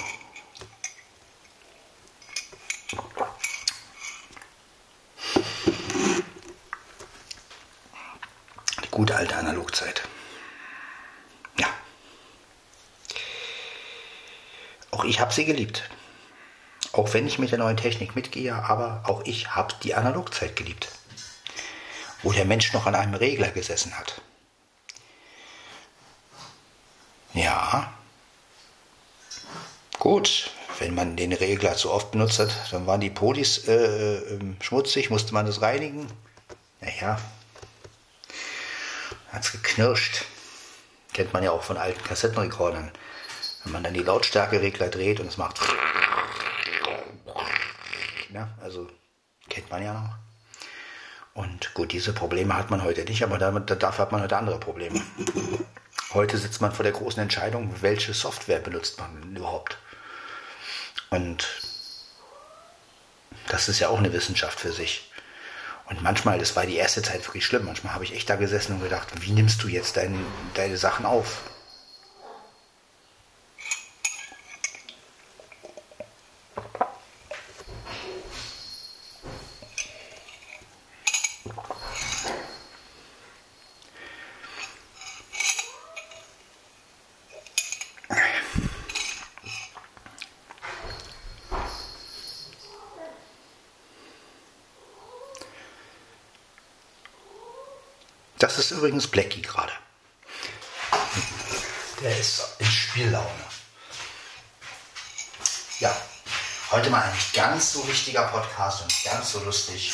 Die 8.85 8.89
gute 8.91 9.15
alte 9.17 9.37
Analogzeit. 9.37 10.03
Ja. 11.59 11.69
Auch 14.91 15.05
ich 15.05 15.21
habe 15.21 15.33
sie 15.33 15.45
geliebt. 15.45 15.89
Auch 16.93 17.13
wenn 17.13 17.27
ich 17.27 17.39
mit 17.39 17.51
der 17.51 17.59
neuen 17.59 17.77
Technik 17.77 18.15
mitgehe, 18.17 18.55
aber 18.55 19.03
auch 19.05 19.23
ich 19.27 19.55
habe 19.55 19.75
die 19.83 19.95
Analogzeit 19.95 20.57
geliebt. 20.57 20.89
wo 22.23 22.33
der 22.33 22.45
Mensch 22.45 22.73
noch 22.73 22.87
an 22.87 22.95
einem 22.95 23.15
Regler 23.15 23.51
gesessen 23.51 23.97
hat. 23.99 24.21
Ja, 27.37 27.93
gut, 29.99 30.51
wenn 30.79 30.95
man 30.95 31.17
den 31.17 31.35
Regler 31.35 31.77
zu 31.77 31.93
oft 31.93 32.11
benutzt 32.11 32.39
hat, 32.39 32.49
dann 32.71 32.87
waren 32.87 33.03
die 33.03 33.11
Podis 33.11 33.69
äh, 33.69 33.75
äh, 33.75 34.41
schmutzig, 34.63 35.11
musste 35.11 35.35
man 35.35 35.45
das 35.45 35.61
reinigen. 35.61 36.11
Naja, 36.81 37.21
hat 39.33 39.45
es 39.45 39.53
geknirscht. 39.53 40.25
Kennt 41.13 41.35
man 41.35 41.43
ja 41.43 41.51
auch 41.51 41.63
von 41.63 41.77
alten 41.77 42.03
Kassettenrekordern. 42.03 42.91
Wenn 43.65 43.73
man 43.73 43.85
dann 43.85 43.93
die 43.93 44.03
Lautstärkeregler 44.03 44.89
dreht 44.89 45.21
und 45.21 45.27
es 45.27 45.37
macht. 45.37 45.61
Ja, 48.33 48.49
also 48.63 48.89
kennt 49.51 49.71
man 49.71 49.83
ja 49.83 49.93
noch. 49.93 51.43
Und 51.43 51.75
gut, 51.75 51.93
diese 51.93 52.15
Probleme 52.15 52.57
hat 52.57 52.71
man 52.71 52.83
heute 52.83 53.05
nicht, 53.05 53.23
aber 53.23 53.37
damit, 53.37 53.71
dafür 53.83 54.07
hat 54.07 54.13
man 54.13 54.23
heute 54.23 54.39
andere 54.39 54.59
Probleme. 54.59 55.03
Heute 56.13 56.39
sitzt 56.39 56.61
man 56.61 56.73
vor 56.73 56.85
der 56.85 56.93
großen 56.93 57.21
Entscheidung, 57.21 57.75
welche 57.81 58.15
Software 58.15 58.61
benutzt 58.61 58.99
man 58.99 59.35
überhaupt. 59.37 59.77
Und 61.11 61.47
das 63.49 63.69
ist 63.69 63.81
ja 63.81 63.89
auch 63.89 63.99
eine 63.99 64.13
Wissenschaft 64.13 64.61
für 64.61 64.73
sich. 64.73 65.11
Und 65.87 66.03
manchmal, 66.03 66.39
das 66.39 66.57
war 66.57 66.67
die 66.67 66.77
erste 66.77 67.03
Zeit 67.03 67.27
wirklich 67.27 67.45
schlimm, 67.45 67.65
manchmal 67.65 67.95
habe 67.95 68.05
ich 68.05 68.15
echt 68.15 68.29
da 68.29 68.37
gesessen 68.37 68.75
und 68.75 68.83
gedacht, 68.83 69.09
wie 69.21 69.31
nimmst 69.31 69.63
du 69.63 69.69
jetzt 69.69 69.97
dein, 69.97 70.25
deine 70.55 70.77
Sachen 70.77 71.07
auf? 71.07 71.43
Übrigens 98.77 99.09
Blackie 99.09 99.43
gerade. 99.43 99.73
Der 102.01 102.19
ist 102.19 102.43
in 102.59 102.67
Spiellaune. 102.67 103.45
Ja, 105.81 105.95
heute 106.71 106.91
mal 106.91 107.03
ein 107.03 107.19
ganz 107.33 107.73
so 107.73 107.87
wichtiger 107.89 108.25
Podcast 108.25 108.83
und 108.83 109.05
ganz 109.05 109.33
so 109.33 109.41
lustig. 109.41 109.93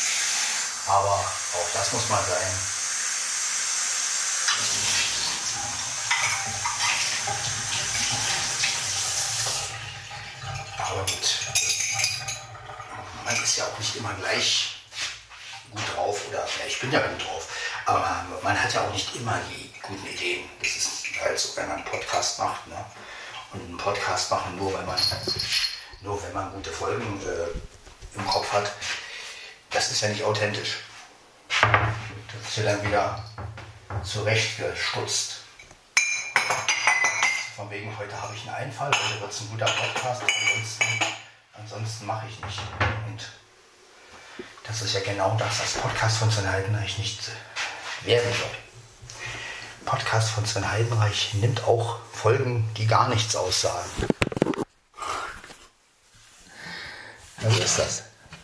Aber 0.86 1.14
auch 1.14 1.72
das 1.74 1.92
muss 1.92 2.08
mal 2.08 2.22
sein. 2.22 2.52
Aber 10.78 11.06
gut, 11.06 11.38
man 13.24 13.42
ist 13.42 13.56
ja 13.56 13.64
auch 13.64 13.78
nicht 13.78 13.96
immer 13.96 14.12
gleich 14.14 14.76
gut 15.70 15.82
drauf 15.94 16.20
oder 16.28 16.38
ja, 16.38 16.66
ich 16.66 16.80
bin 16.80 16.92
ja 16.92 17.00
gut 17.00 17.24
drauf. 17.24 17.41
Aber 17.86 18.24
man 18.42 18.62
hat 18.62 18.72
ja 18.74 18.82
auch 18.82 18.92
nicht 18.92 19.14
immer 19.16 19.38
die 19.50 19.72
guten 19.80 20.06
Ideen. 20.06 20.48
Das 20.60 20.68
ist 20.76 21.04
halt 21.22 21.38
so, 21.38 21.56
wenn 21.56 21.68
man 21.68 21.76
einen 21.78 21.84
Podcast 21.84 22.38
macht. 22.38 22.66
Ne? 22.68 22.84
Und 23.52 23.60
einen 23.60 23.76
Podcast 23.76 24.30
machen 24.30 24.56
nur, 24.56 24.72
wenn 24.78 24.86
man, 24.86 24.98
nur 26.00 26.22
wenn 26.22 26.32
man 26.32 26.52
gute 26.52 26.70
Folgen 26.70 27.20
äh, 27.22 28.18
im 28.18 28.26
Kopf 28.26 28.52
hat. 28.52 28.72
Das 29.70 29.90
ist 29.90 30.00
ja 30.00 30.08
nicht 30.08 30.22
authentisch. 30.22 30.78
Das 31.60 32.48
ist 32.48 32.56
ja 32.58 32.64
dann 32.64 32.86
wieder 32.86 33.24
zurechtgestutzt. 34.04 35.36
Von 37.56 37.70
wegen, 37.70 37.96
heute 37.98 38.20
habe 38.20 38.34
ich 38.34 38.42
einen 38.42 38.54
Einfall, 38.54 38.90
heute 38.90 39.20
wird 39.20 39.30
es 39.30 39.40
ein 39.40 39.50
guter 39.50 39.66
Podcast, 39.66 40.22
ansonsten, 40.22 40.84
ansonsten 41.52 42.06
mache 42.06 42.26
ich 42.28 42.44
nicht. 42.44 42.58
Und 43.06 43.30
das 44.64 44.82
ist 44.82 44.94
ja 44.94 45.00
genau 45.00 45.36
das, 45.38 45.60
was 45.60 45.74
Podcast 45.74 46.18
von 46.18 46.30
Sven 46.30 46.50
Heidenreich 46.50 46.98
nicht 46.98 47.20
werden 48.04 48.32
soll. 48.32 48.50
Podcast 49.84 50.30
von 50.30 50.46
Sven 50.46 50.70
Heidenreich 50.70 51.34
nimmt 51.34 51.64
auch 51.64 51.98
Folgen, 52.12 52.68
die 52.76 52.86
gar 52.86 53.08
nichts 53.08 53.34
aussagen. 53.36 53.90
Was 57.40 57.58
ist 57.58 57.78
das? 57.78 58.02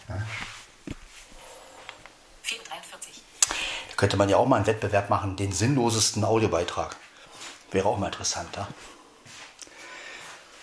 Ja. 0.09 0.27
443. 2.43 3.23
Da 3.89 3.95
könnte 3.97 4.17
man 4.17 4.29
ja 4.29 4.37
auch 4.37 4.47
mal 4.47 4.57
einen 4.57 4.67
Wettbewerb 4.67 5.09
machen, 5.11 5.37
den 5.37 5.53
sinnlosesten 5.53 6.25
Audiobeitrag. 6.25 6.97
Wäre 7.71 7.89
auch 7.89 7.99
mal 7.99 8.07
interessant, 8.07 8.49
ja? 8.57 8.67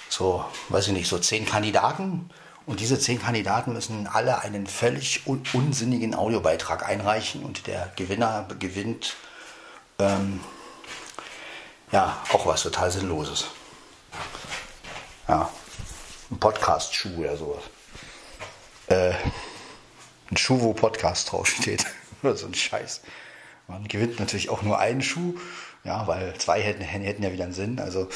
So, 0.10 0.46
weiß 0.70 0.88
ich 0.88 0.94
nicht, 0.94 1.08
so 1.08 1.20
zehn 1.20 1.46
Kandidaten 1.46 2.30
und 2.66 2.80
diese 2.80 3.00
zehn 3.00 3.22
Kandidaten 3.22 3.74
müssen 3.74 4.08
alle 4.08 4.40
einen 4.40 4.66
völlig 4.66 5.28
un 5.28 5.44
unsinnigen 5.54 6.16
Audiobeitrag 6.16 6.88
einreichen 6.88 7.44
und 7.44 7.68
der 7.68 7.92
Gewinner 7.96 8.48
gewinnt 8.60 9.16
ähm, 10.00 10.40
ja 11.92 12.18
auch 12.32 12.46
was 12.46 12.64
total 12.64 12.92
Sinnloses. 12.92 13.46
Ja, 15.28 15.50
ein 16.32 16.40
Podcast-Schuh 16.40 17.18
oder 17.18 17.38
sowas. 17.38 17.64
Äh, 18.88 19.14
ein 20.32 20.38
Schuh, 20.38 20.60
wo 20.62 20.74
Podcast 20.74 21.32
draufsteht. 21.32 21.86
oder 22.24 22.36
so 22.36 22.48
ein 22.48 22.54
Scheiß. 22.54 23.02
Man 23.68 23.88
gewinnt 23.88 24.20
natürlich 24.20 24.50
auch 24.50 24.62
nur 24.62 24.80
einen 24.80 25.02
Schuh, 25.02 25.36
ja, 25.84 26.06
weil 26.08 26.36
zwei 26.38 26.62
hätten, 26.62 26.82
hätten 26.82 27.24
ja 27.24 27.32
wieder 27.32 27.46
einen 27.46 27.54
Sinn. 27.54 27.80
Also 27.80 28.10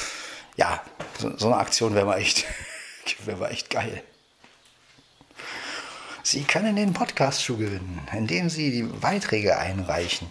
ja, 0.56 0.82
so, 1.18 1.36
so 1.36 1.46
eine 1.46 1.56
Aktion 1.56 1.94
wäre 1.94 2.06
mal 2.06 2.18
echt, 2.18 2.46
wäre 3.24 3.38
mal 3.38 3.50
echt 3.50 3.70
geil. 3.70 4.02
Sie 6.22 6.42
können 6.42 6.76
den 6.76 6.92
Podcast-Schuh 6.92 7.56
gewinnen, 7.56 8.00
indem 8.12 8.50
Sie 8.50 8.70
die 8.70 8.82
Beiträge 8.82 9.58
einreichen. 9.58 10.28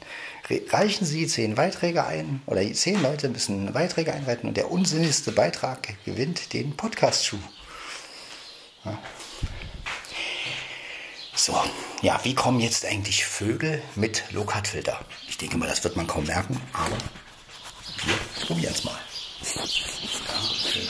Reichen 0.71 1.05
Sie 1.05 1.27
zehn 1.27 1.55
Beiträge 1.55 2.05
ein 2.05 2.41
oder 2.45 2.61
zehn 2.73 3.01
Leute 3.01 3.29
müssen 3.29 3.71
Beiträge 3.73 4.13
einreichen 4.13 4.47
und 4.49 4.57
der 4.57 4.71
unsinnigste 4.71 5.31
Beitrag 5.31 5.95
gewinnt 6.05 6.53
den 6.53 6.75
Podcast-Schuh. 6.75 7.39
Ja. 8.85 8.97
So, 11.35 11.59
ja, 12.01 12.19
wie 12.23 12.35
kommen 12.35 12.59
jetzt 12.59 12.85
eigentlich 12.85 13.25
Vögel 13.25 13.81
mit 13.95 14.23
Low-Cut-Filter? 14.31 14.99
Ich 15.27 15.37
denke 15.37 15.57
mal, 15.57 15.69
das 15.69 15.83
wird 15.83 15.95
man 15.95 16.07
kaum 16.07 16.25
merken, 16.25 16.59
aber 16.73 16.97
wir 18.05 18.45
probieren 18.45 18.73
es 18.73 18.83
mal. 18.83 18.99
Ja, 19.55 19.61
okay. 19.61 20.87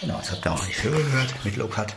Genau, 0.00 0.16
das 0.16 0.30
habt 0.30 0.46
ihr 0.46 0.52
auch 0.52 0.64
die 0.64 0.72
Vögel 0.72 1.04
gehört 1.04 1.29
mit 1.44 1.56
Low 1.56 1.68
Cut. 1.68 1.94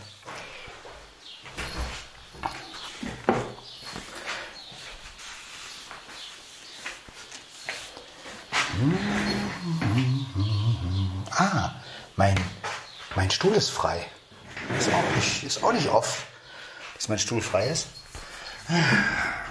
Ah, 11.31 11.71
mein, 12.15 12.39
mein 13.15 13.31
Stuhl 13.31 13.53
ist 13.53 13.69
frei. 13.69 14.05
Ist 14.77 14.93
auch 14.93 15.15
nicht, 15.15 15.43
ist 15.43 15.63
auch 15.63 15.73
nicht 15.73 15.89
off, 15.89 16.25
dass 16.95 17.09
mein 17.09 17.19
Stuhl 17.19 17.41
frei 17.41 17.67
ist. 17.67 17.87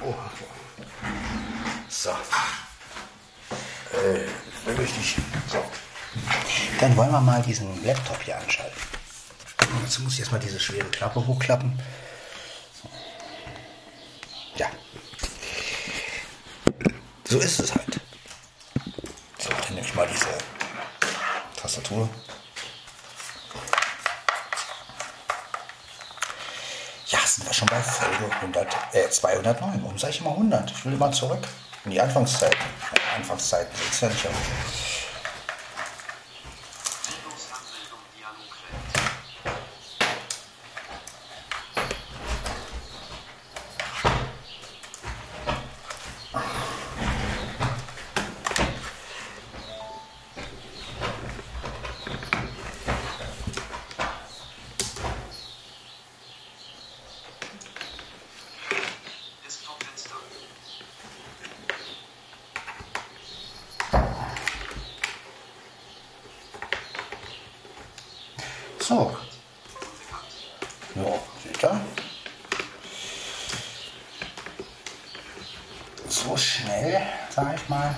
Oh. 0.04 0.14
So. 1.88 2.10
Äh, 2.10 2.14
nicht. 5.02 5.16
So. 5.48 5.62
Dann 6.80 6.96
wollen 6.96 7.10
wir 7.10 7.20
mal 7.20 7.42
diesen 7.42 7.84
Laptop 7.84 8.22
hier 8.22 8.38
anschalten. 8.38 8.91
Dazu 9.92 10.04
muss 10.04 10.14
ich 10.14 10.20
erstmal 10.20 10.40
diese 10.40 10.58
schwere 10.58 10.86
Klappe 10.86 11.26
hochklappen. 11.26 11.78
Ja. 14.56 14.68
So 17.28 17.38
ist 17.38 17.60
es 17.60 17.74
halt. 17.74 18.00
So, 19.38 19.50
dann 19.50 19.74
nehme 19.74 19.86
ich 19.86 19.94
mal 19.94 20.08
diese 20.10 20.28
Tastatur. 21.56 22.08
Ja, 27.08 27.18
sind 27.26 27.46
wir 27.46 27.52
schon 27.52 27.68
bei 27.68 27.82
Folge 27.82 28.34
100, 28.36 28.76
äh, 28.94 29.10
209. 29.10 29.82
Warum 29.82 29.98
sage 29.98 30.14
ich 30.14 30.20
immer 30.20 30.30
100? 30.30 30.70
Ich 30.70 30.84
will 30.86 30.96
mal 30.96 31.12
zurück. 31.12 31.46
In 31.84 31.90
die 31.90 32.00
Anfangszeit. 32.00 32.56
Anfangszeiten 33.14 33.76
sind 33.90 34.24
ja 34.24 34.30
nicht. 34.30 34.92
So. 68.82 69.16
Ja, 70.96 71.18
seht 71.42 71.62
ihr? 71.62 71.80
So 76.08 76.36
schnell, 76.36 77.00
sag 77.30 77.51
ich 77.62 77.68
mal. 77.68 77.94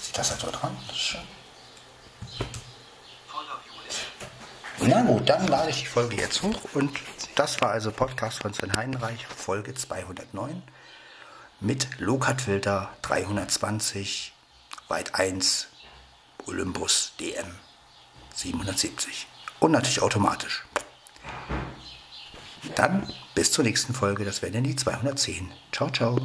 Sieht 0.00 0.18
das 0.18 0.28
so 0.38 0.50
dran? 0.50 0.76
Das 0.86 0.96
ist 0.96 1.02
schön. 1.02 1.20
Na 4.82 5.02
gut, 5.02 5.28
dann 5.28 5.46
lade 5.46 5.70
ich 5.70 5.80
die 5.80 5.86
Folge 5.86 6.16
jetzt 6.16 6.42
hoch 6.42 6.58
und 6.72 6.90
das 7.34 7.60
war 7.60 7.70
also 7.70 7.92
Podcast 7.92 8.38
von 8.38 8.54
Sven 8.54 8.74
Heidenreich, 8.74 9.26
Folge 9.26 9.74
209 9.74 10.62
mit 11.60 12.00
Lokat-Filter 12.00 12.90
320, 13.02 14.32
Weit 14.88 15.14
1, 15.14 15.68
Olympus 16.46 17.12
DM. 17.20 17.58
770. 18.34 19.26
Und 19.58 19.72
natürlich 19.72 20.00
automatisch. 20.00 20.64
Dann 22.74 23.06
bis 23.34 23.52
zur 23.52 23.64
nächsten 23.64 23.92
Folge, 23.92 24.24
das 24.24 24.40
wäre 24.40 24.52
dann 24.52 24.64
die 24.64 24.76
210. 24.76 25.52
Ciao, 25.72 25.90
ciao. 25.90 26.18